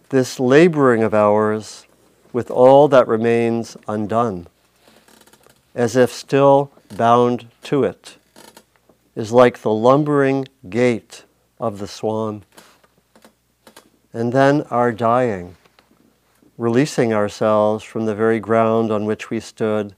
[0.09, 1.87] This laboring of ours
[2.31, 4.47] with all that remains undone,
[5.73, 8.17] as if still bound to it,
[9.15, 11.23] is like the lumbering gait
[11.59, 12.43] of the swan.
[14.11, 15.55] And then our dying,
[16.57, 19.93] releasing ourselves from the very ground on which we stood,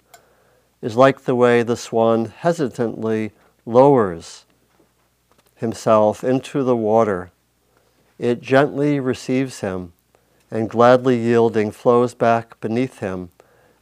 [0.81, 3.31] is like the way the swan hesitantly
[3.65, 4.45] lowers
[5.55, 7.31] himself into the water.
[8.19, 9.93] It gently receives him
[10.49, 13.29] and gladly yielding flows back beneath him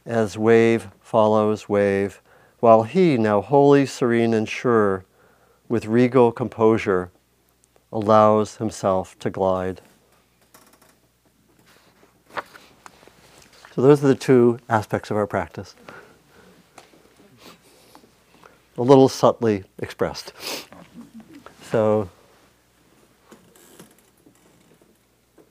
[0.06, 2.22] as wave follows wave,
[2.60, 5.04] while he, now wholly serene and sure,
[5.68, 7.10] with regal composure,
[7.92, 9.80] allows himself to glide.
[13.80, 15.74] So, those are the two aspects of our practice.
[18.76, 20.34] A little subtly expressed.
[21.62, 22.10] So,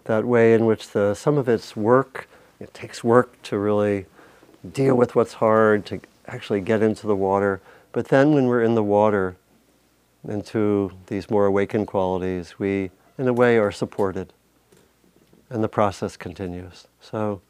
[0.03, 4.05] that way in which the, some of it's work, it takes work to really
[4.73, 7.61] deal with what's hard, to actually get into the water.
[7.93, 9.37] But then when we're in the water,
[10.23, 14.33] into these more awakened qualities, we, in a way, are supported.
[15.49, 16.85] And the process continues.
[17.01, 17.41] So,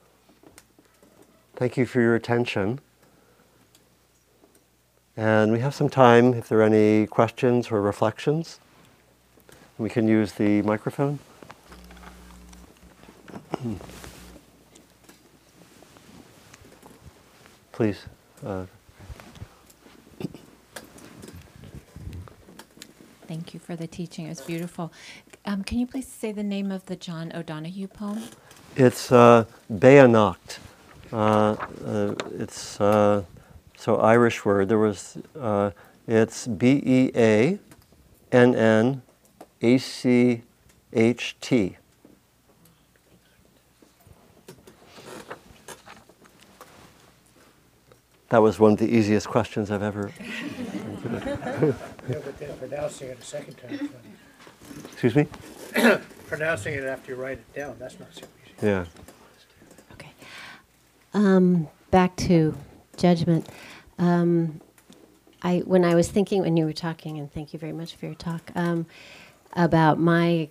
[1.60, 2.80] thank you for your attention.
[5.18, 8.60] And we have some time if there are any questions or reflections.
[9.78, 11.20] We can use the microphone.
[17.74, 18.06] Please.
[18.46, 18.66] Uh,
[23.28, 24.26] Thank you for the teaching.
[24.26, 24.94] It was beautiful.
[25.46, 28.24] Um, can you please say the name of the John O'Donohue poem?
[28.76, 29.46] it's uh.
[31.12, 31.56] Uh,
[31.86, 33.24] uh, it's uh,
[33.76, 34.70] so Irish word.
[34.70, 35.72] There was uh,
[36.08, 37.60] it's B E A
[38.32, 39.02] N N
[39.62, 40.44] A C
[40.94, 41.78] H T.
[48.30, 50.12] That was one of the easiest questions I've ever.
[52.10, 53.90] Yeah, but then pronouncing it a second time.
[54.92, 55.28] Excuse me.
[56.28, 58.68] pronouncing it after you write it down, that's not so easy.
[58.68, 58.86] Yeah.
[61.14, 62.56] Um, back to
[62.98, 63.48] judgment.
[63.98, 64.62] Um,
[65.42, 68.06] I when I was thinking when you were talking, and thank you very much for
[68.06, 68.86] your talk um,
[69.54, 70.50] about my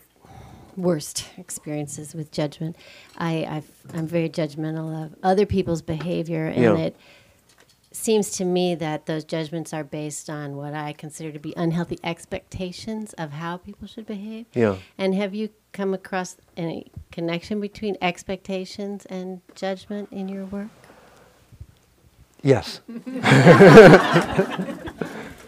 [0.76, 2.76] worst experiences with judgment.
[3.16, 6.76] I I've, I'm very judgmental of other people's behavior, and Yeah.
[6.76, 6.96] it
[7.92, 11.98] seems to me that those judgments are based on what I consider to be unhealthy
[12.04, 14.46] expectations of how people should behave.
[14.54, 14.76] Yeah.
[14.96, 20.68] And have you come across any connection between expectations and judgment in your work?
[22.42, 22.80] Yes.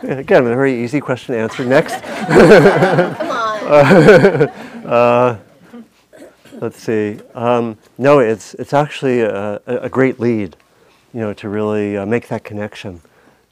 [0.02, 1.64] Again, a very easy question to answer.
[1.64, 2.02] Next.
[2.02, 4.50] Come on.
[4.86, 5.38] Uh,
[6.54, 7.20] let's see.
[7.34, 10.56] Um, no, it's it's actually a, a a great lead,
[11.12, 13.00] you know, to really uh, make that connection,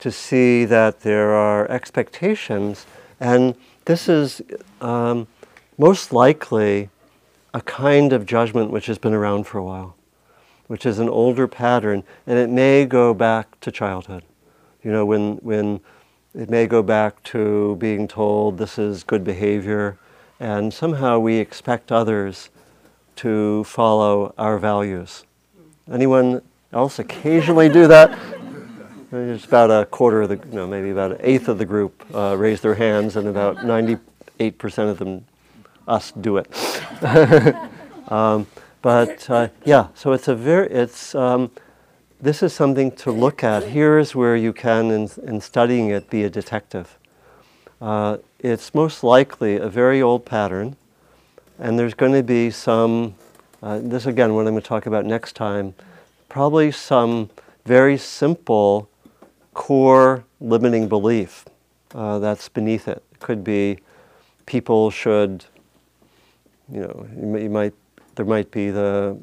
[0.01, 2.87] to see that there are expectations,
[3.21, 3.55] and
[3.85, 4.43] this is
[4.81, 5.27] um,
[5.79, 6.91] most likely
[7.55, 9.97] a kind of judgment which has been around for a while,
[10.67, 14.25] which is an older pattern, and it may go back to childhood.
[14.83, 15.81] You know, when when
[16.35, 19.99] it may go back to being told this is good behavior,
[20.39, 22.51] and somehow we expect others
[23.17, 25.25] to follow our values.
[25.91, 28.17] Anyone else occasionally do that?
[29.11, 32.37] It's about a quarter of the, no, maybe about an eighth of the group uh,
[32.37, 33.99] raise their hands, and about 98%
[34.91, 35.25] of them,
[35.89, 36.49] us, do it.
[38.09, 38.47] um,
[38.83, 41.51] but uh, yeah, so it's a very, it's, um,
[42.21, 43.65] this is something to look at.
[43.65, 46.99] Here's where you can, in, in studying it, be a detective.
[47.81, 50.77] Uh, it's most likely a very old pattern,
[51.59, 53.15] and there's going to be some,
[53.63, 55.75] uh, this again, what I'm going to talk about next time,
[56.29, 57.31] probably some
[57.65, 58.89] very simple
[59.55, 61.45] core limiting belief
[61.95, 63.03] uh, that's beneath it.
[63.13, 63.79] It could be
[64.47, 65.45] people should,
[66.73, 67.75] you know, you, you might,
[68.15, 69.19] there might be the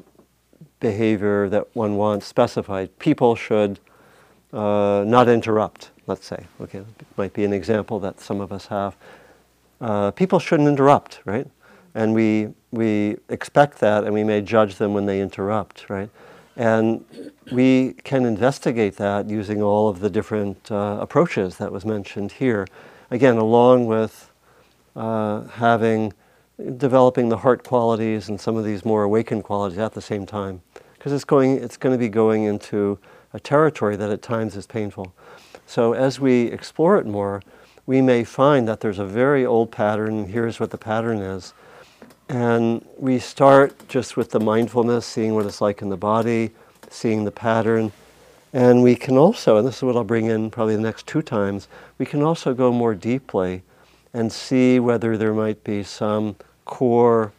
[0.80, 2.98] behavior that one wants specified.
[2.98, 3.78] People should
[4.52, 6.46] uh, not interrupt, let's say.
[6.60, 8.96] Okay, it might be an example that some of us have.
[9.80, 11.46] Uh, people shouldn't interrupt, right?
[11.94, 16.10] And we, we expect that and we may judge them when they interrupt, right?
[16.56, 17.04] And
[17.52, 22.66] we can investigate that using all of the different uh, approaches that was mentioned here.
[23.10, 24.30] Again, along with
[24.94, 26.14] uh, having,
[26.76, 30.62] developing the heart qualities and some of these more awakened qualities at the same time.
[30.94, 32.98] Because it's going, it's going to be going into
[33.32, 35.14] a territory that at times is painful.
[35.66, 37.42] So as we explore it more,
[37.84, 41.54] we may find that there's a very old pattern, here's what the pattern is.
[42.28, 46.50] And we start just with the mindfulness, seeing what it's like in the body,
[46.90, 47.92] seeing the pattern.
[48.52, 51.22] And we can also, and this is what I'll bring in probably the next two
[51.22, 53.62] times, we can also go more deeply
[54.16, 57.32] and see whether there might be some core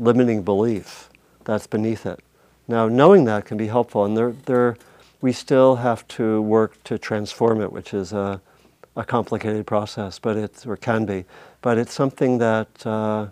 [0.00, 1.10] limiting belief
[1.44, 2.18] that's beneath it.
[2.66, 4.76] Now, knowing that can be helpful, and there, there,
[5.20, 8.40] we still have to work to transform it, which is a,
[8.96, 11.24] a complicated process, but it's or can be.
[11.62, 13.28] But it's something that uh,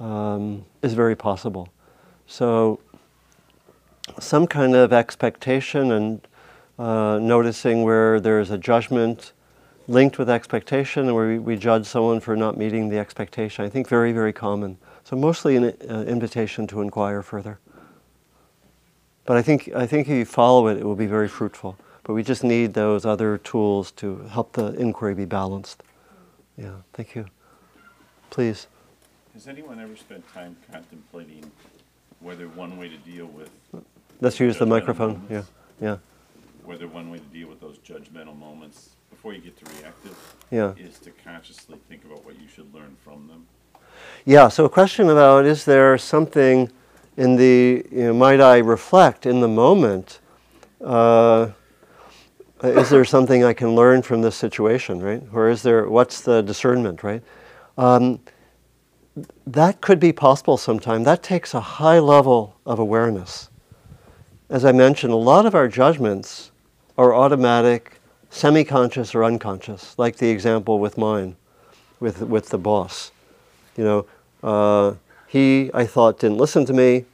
[0.00, 1.68] um, is very possible.
[2.26, 2.80] So,
[4.18, 6.26] some kind of expectation and
[6.78, 9.32] uh, noticing where there's a judgment
[9.88, 13.64] linked with expectation, where we, we judge someone for not meeting the expectation.
[13.64, 14.78] I think very, very common.
[15.04, 17.58] So, mostly an uh, invitation to inquire further.
[19.24, 21.76] But I think, I think if you follow it, it will be very fruitful.
[22.04, 25.82] But we just need those other tools to help the inquiry be balanced.
[26.56, 27.26] Yeah, thank you.
[28.30, 28.66] Please.
[29.34, 31.50] Has anyone ever spent time contemplating
[32.20, 33.50] whether one way to deal with
[34.20, 35.26] Let's use the microphone.
[35.28, 35.42] Yeah,
[35.80, 35.96] yeah,
[36.64, 38.90] whether one way to deal with those judgmental moments
[39.22, 40.74] before you get to reactive yeah.
[40.76, 43.46] is to consciously think about what you should learn from them?
[44.24, 46.68] Yeah, so a question about is there something
[47.16, 50.18] in the, you know, might I reflect in the moment?
[50.84, 51.50] Uh,
[52.64, 55.22] is there something I can learn from this situation, right?
[55.32, 57.22] Or is there, what's the discernment, right?
[57.78, 58.18] Um,
[59.46, 61.04] that could be possible sometime.
[61.04, 63.50] That takes a high level of awareness.
[64.50, 66.50] As I mentioned, a lot of our judgments
[66.98, 68.00] are automatic,
[68.32, 71.36] semi conscious, or unconscious, like the example with mine,
[72.00, 73.12] with, with the boss.
[73.76, 74.06] You know,
[74.42, 74.94] uh,
[75.28, 77.04] he, I thought, didn't listen to me.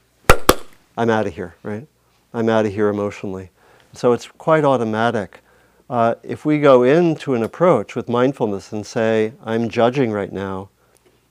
[0.97, 1.85] I'm out of here, right?
[2.33, 3.51] I'm out of here emotionally.
[3.93, 5.41] So it's quite automatic.
[5.89, 10.69] Uh, if we go into an approach with mindfulness and say, I'm judging right now,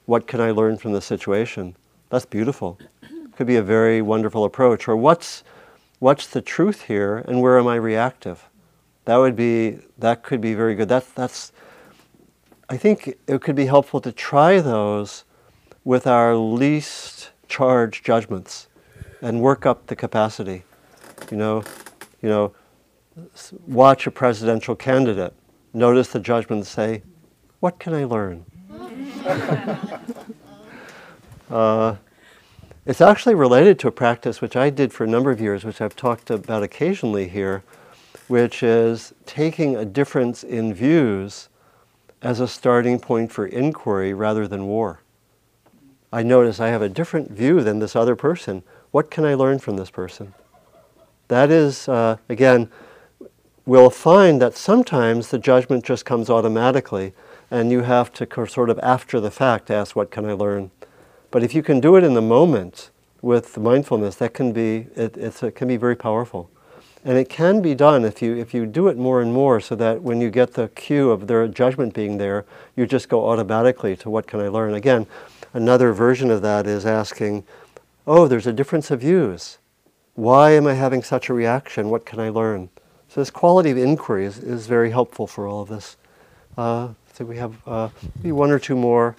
[0.05, 1.77] what can I learn from the situation?
[2.11, 2.79] That's beautiful.
[3.37, 4.87] Could be a very wonderful approach.
[4.87, 5.45] Or what's,
[5.99, 8.48] what's the truth here and where am I reactive?
[9.09, 10.91] That would be, that could be very good.
[10.91, 11.51] That's, that's,
[12.69, 15.25] I think it could be helpful to try those
[15.83, 18.69] with our least charged judgments
[19.23, 20.65] and work up the capacity.
[21.31, 21.65] You know,
[22.21, 22.53] you know,
[23.67, 25.33] watch a presidential candidate,
[25.73, 27.03] notice the judgment, and say,
[27.61, 28.45] "What can I learn?"
[31.51, 31.97] uh,
[32.85, 35.81] it's actually related to a practice which I did for a number of years, which
[35.81, 37.63] I've talked about occasionally here,
[38.29, 41.49] which is taking a difference in views
[42.23, 45.01] as a starting point for inquiry rather than war.
[46.13, 48.63] I notice I have a different view than this other person.
[48.91, 50.35] What can I learn from this person?
[51.29, 52.71] That is, uh, again,
[53.67, 57.13] we'll find that sometimes the judgment just comes automatically,
[57.51, 60.71] and you have to sort of after the fact ask, What can I learn?
[61.31, 65.17] But if you can do it in the moment with mindfulness, that can be, it,
[65.19, 66.51] it can be very powerful.
[67.05, 69.75] And it can be done if you, if you do it more and more so
[69.77, 72.45] that when you get the cue of their judgment being there,
[72.77, 74.75] you just go automatically to what can I learn.
[74.75, 75.07] Again,
[75.53, 77.45] another version of that is asking,
[78.07, 79.59] oh, there's a difference of views.
[80.15, 81.91] Why am I having such a reaction?
[81.91, 82.69] What can I learn?
[83.09, 85.97] So this quality of inquiry is, is very helpful for all of this.
[86.57, 89.15] Uh, so we have uh, maybe one or two more.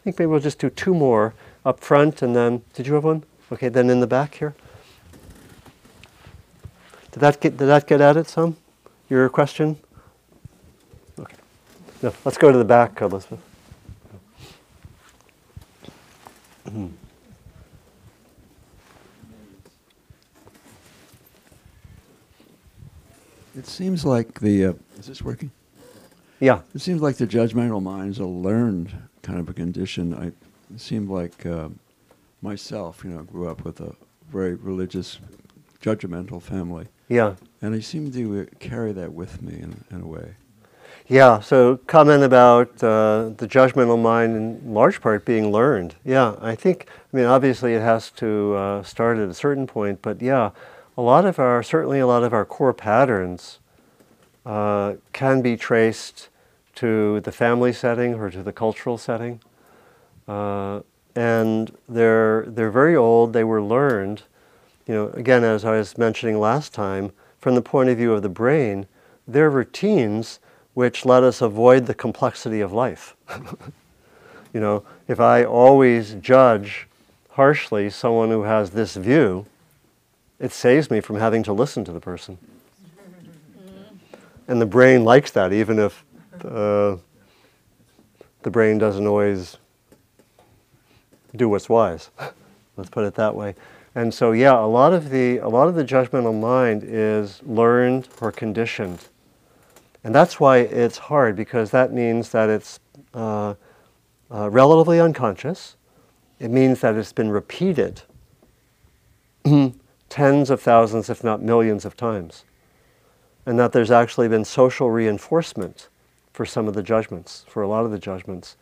[0.00, 3.04] I think maybe we'll just do two more up front and then, did you have
[3.04, 3.22] one?
[3.52, 4.54] Okay, then in the back here.
[7.12, 8.56] Did that get, did that get at it some?
[9.08, 9.78] Your question?
[11.18, 11.36] Okay.
[12.02, 13.40] No, let's go to the back, Elizabeth.
[23.56, 25.50] It seems like the, uh, is this working?
[26.38, 26.60] Yeah.
[26.74, 28.90] It seems like the judgmental mind is a learned
[29.22, 30.14] kind of a condition.
[30.14, 30.26] I,
[30.72, 31.68] it seemed like uh,
[32.40, 33.94] myself, you know, grew up with a
[34.32, 35.18] very religious,
[35.82, 36.86] judgmental family.
[37.08, 37.34] Yeah.
[37.62, 40.34] And I seem to carry that with me in, in a way.
[41.06, 45.96] Yeah, so comment about uh, the judgmental mind in large part being learned.
[46.04, 50.02] Yeah, I think, I mean, obviously it has to uh, start at a certain point,
[50.02, 50.52] but yeah,
[50.96, 53.58] a lot of our, certainly a lot of our core patterns
[54.46, 56.28] uh, can be traced
[56.76, 59.40] to the family setting or to the cultural setting.
[60.28, 60.80] Uh,
[61.16, 64.22] and they're, they're very old, they were learned,
[64.90, 68.22] you know, again, as I was mentioning last time, from the point of view of
[68.22, 68.88] the brain,
[69.24, 70.40] they're routines
[70.74, 73.14] which let us avoid the complexity of life.
[74.52, 76.88] you know, if I always judge
[77.28, 79.46] harshly someone who has this view,
[80.40, 82.36] it saves me from having to listen to the person.
[84.48, 86.04] And the brain likes that, even if
[86.44, 86.96] uh,
[88.42, 89.56] the brain doesn't always
[91.36, 92.10] do what's wise.
[92.76, 93.54] Let's put it that way.
[93.94, 98.08] And so, yeah, a lot of the a lot of the judgmental mind is learned
[98.20, 99.08] or conditioned,
[100.04, 102.78] and that's why it's hard because that means that it's
[103.14, 103.54] uh,
[104.30, 105.76] uh, relatively unconscious.
[106.38, 108.02] It means that it's been repeated
[110.08, 112.44] tens of thousands, if not millions, of times,
[113.44, 115.88] and that there's actually been social reinforcement
[116.32, 118.56] for some of the judgments, for a lot of the judgments,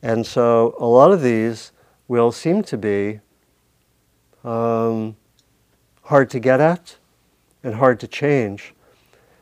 [0.00, 1.72] and so a lot of these
[2.08, 3.20] will seem to be
[4.44, 5.16] um,
[6.02, 6.96] hard to get at
[7.62, 8.74] and hard to change.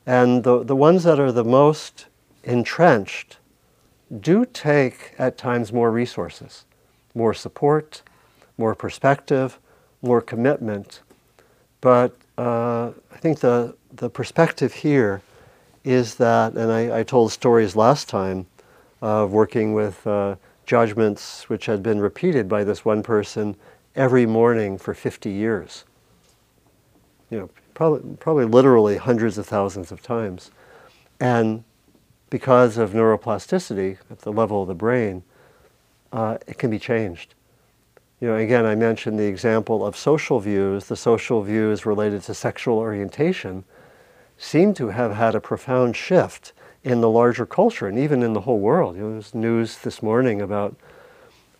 [0.06, 2.06] And the, the ones that are the most
[2.44, 3.38] entrenched
[4.20, 6.64] do take at times more resources,
[7.14, 8.02] more support,
[8.58, 9.58] more perspective,
[10.02, 11.00] more commitment.
[11.80, 15.22] But uh, I think the, the perspective here
[15.84, 18.46] is that, and I, I told stories last time
[19.00, 20.36] of working with uh,
[20.66, 23.56] judgments which had been repeated by this one person
[24.00, 25.84] every morning for 50 years.
[27.28, 30.50] You know, probably, probably literally hundreds of thousands of times.
[31.20, 31.64] And
[32.30, 35.22] because of neuroplasticity at the level of the brain,
[36.14, 37.34] uh, it can be changed.
[38.20, 40.86] You know, again, I mentioned the example of social views.
[40.86, 43.64] The social views related to sexual orientation
[44.38, 48.40] seem to have had a profound shift in the larger culture and even in the
[48.40, 48.96] whole world.
[48.96, 50.74] You know, there's news this morning about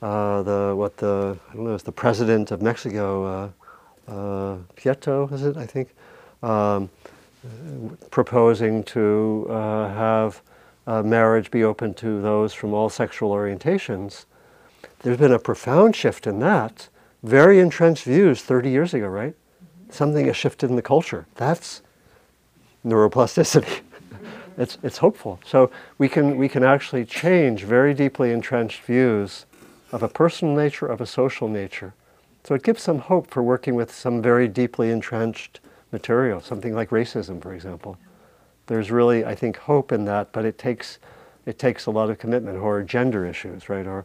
[0.03, 5.30] uh, the what the I don't know, it's the president of Mexico, uh, uh, Prieto,
[5.32, 5.57] is it?
[5.57, 5.94] I think,
[6.42, 6.90] um,
[8.11, 10.42] proposing to uh, have
[10.86, 14.24] uh, marriage be open to those from all sexual orientations.
[15.01, 16.88] There's been a profound shift in that.
[17.22, 19.34] Very entrenched views 30 years ago, right?
[19.90, 21.26] Something has shifted in the culture.
[21.36, 21.82] That's
[22.84, 23.80] neuroplasticity.
[24.59, 25.38] it's, it's hopeful.
[25.44, 29.46] So we can, we can actually change very deeply entrenched views
[29.93, 31.95] of a personal nature, of a social nature.
[32.45, 35.61] So it gives some hope for working with some very deeply entrenched
[35.93, 37.99] material, something like racism, for example.
[38.66, 40.99] There's really, I think, hope in that, but it takes,
[41.45, 43.86] it takes a lot of commitment, or gender issues, right?
[43.86, 44.05] Or,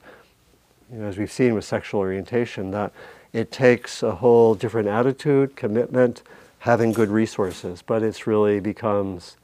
[0.91, 2.91] you know, as we've seen with sexual orientation, that
[3.31, 6.23] it takes a whole different attitude, commitment,
[6.59, 9.37] having good resources, but it's really becomes,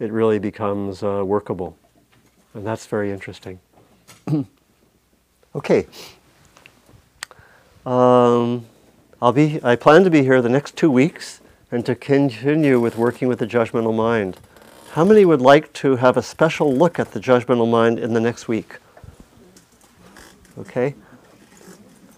[0.00, 1.76] it really becomes uh, workable.
[2.52, 3.60] And that's very interesting.
[5.54, 5.86] Okay.
[7.86, 8.66] Um,
[9.22, 11.40] I'll be, I plan to be here the next two weeks
[11.70, 14.38] and to continue with working with the judgmental mind.
[14.92, 18.20] How many would like to have a special look at the judgmental mind in the
[18.20, 18.76] next week?
[20.58, 20.94] Okay.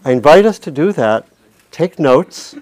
[0.04, 1.26] I invite us to do that.
[1.70, 2.54] Take notes.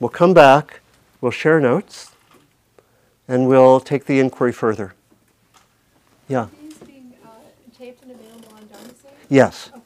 [0.00, 0.80] We'll come back.
[1.20, 2.10] We'll share notes.
[3.26, 4.94] and we'll take the inquiry further.
[6.28, 6.48] Yeah.
[6.60, 7.28] These being uh,
[7.76, 9.10] taped and available on Dharma Seed?
[9.28, 9.70] Yes.
[9.74, 9.83] Okay,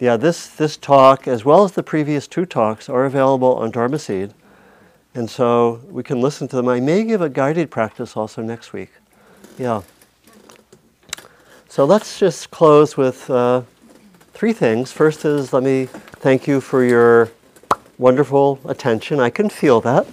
[0.00, 3.98] Yeah, this, this talk, as well as the previous two talks, are available on Dharma
[3.98, 4.34] Seed.
[5.14, 6.68] And so we can listen to them.
[6.68, 8.90] I may give a guided practice also next week.
[9.56, 9.82] Yeah.
[11.68, 13.62] So let's just close with uh,
[14.32, 14.90] three things.
[14.90, 17.30] First is let me thank you for your
[17.96, 19.20] wonderful attention.
[19.20, 20.06] I can feel that.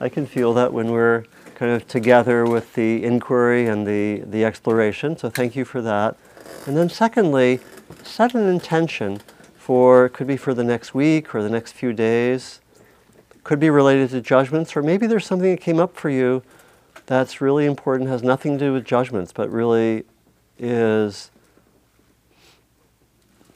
[0.00, 1.24] I can feel that when we're
[1.56, 5.16] kind of together with the inquiry and the, the exploration.
[5.16, 6.16] So thank you for that.
[6.66, 7.58] And then secondly,
[8.02, 9.20] set an intention
[9.56, 12.60] for, could be for the next week or the next few days,
[13.44, 16.42] could be related to judgments, or maybe there's something that came up for you
[17.06, 20.04] that's really important, has nothing to do with judgments, but really
[20.58, 21.30] is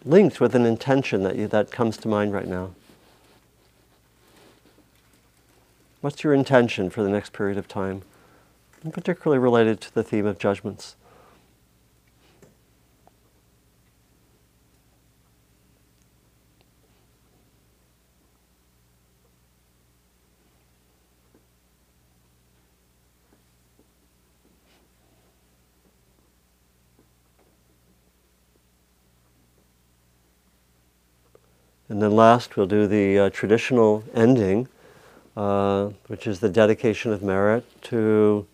[0.05, 2.71] linked with an intention that, you, that comes to mind right now.
[6.01, 8.03] What's your intention for the next period of time?
[8.93, 10.97] Particularly related to the theme of judgments.
[32.05, 34.69] Then last, we'll do the uh, traditional ending,
[35.37, 38.47] uh, which is the dedication of merit to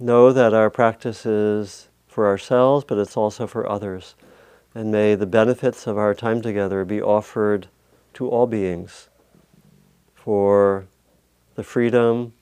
[0.00, 4.16] know that our practice is for ourselves, but it's also for others.
[4.74, 7.68] And may the benefits of our time together be offered
[8.14, 9.08] to all beings
[10.14, 10.86] for
[11.54, 12.32] the freedom,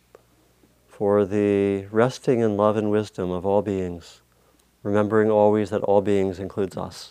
[0.89, 4.23] for the resting in love and wisdom of all beings,
[4.83, 7.11] remembering always that all beings includes us.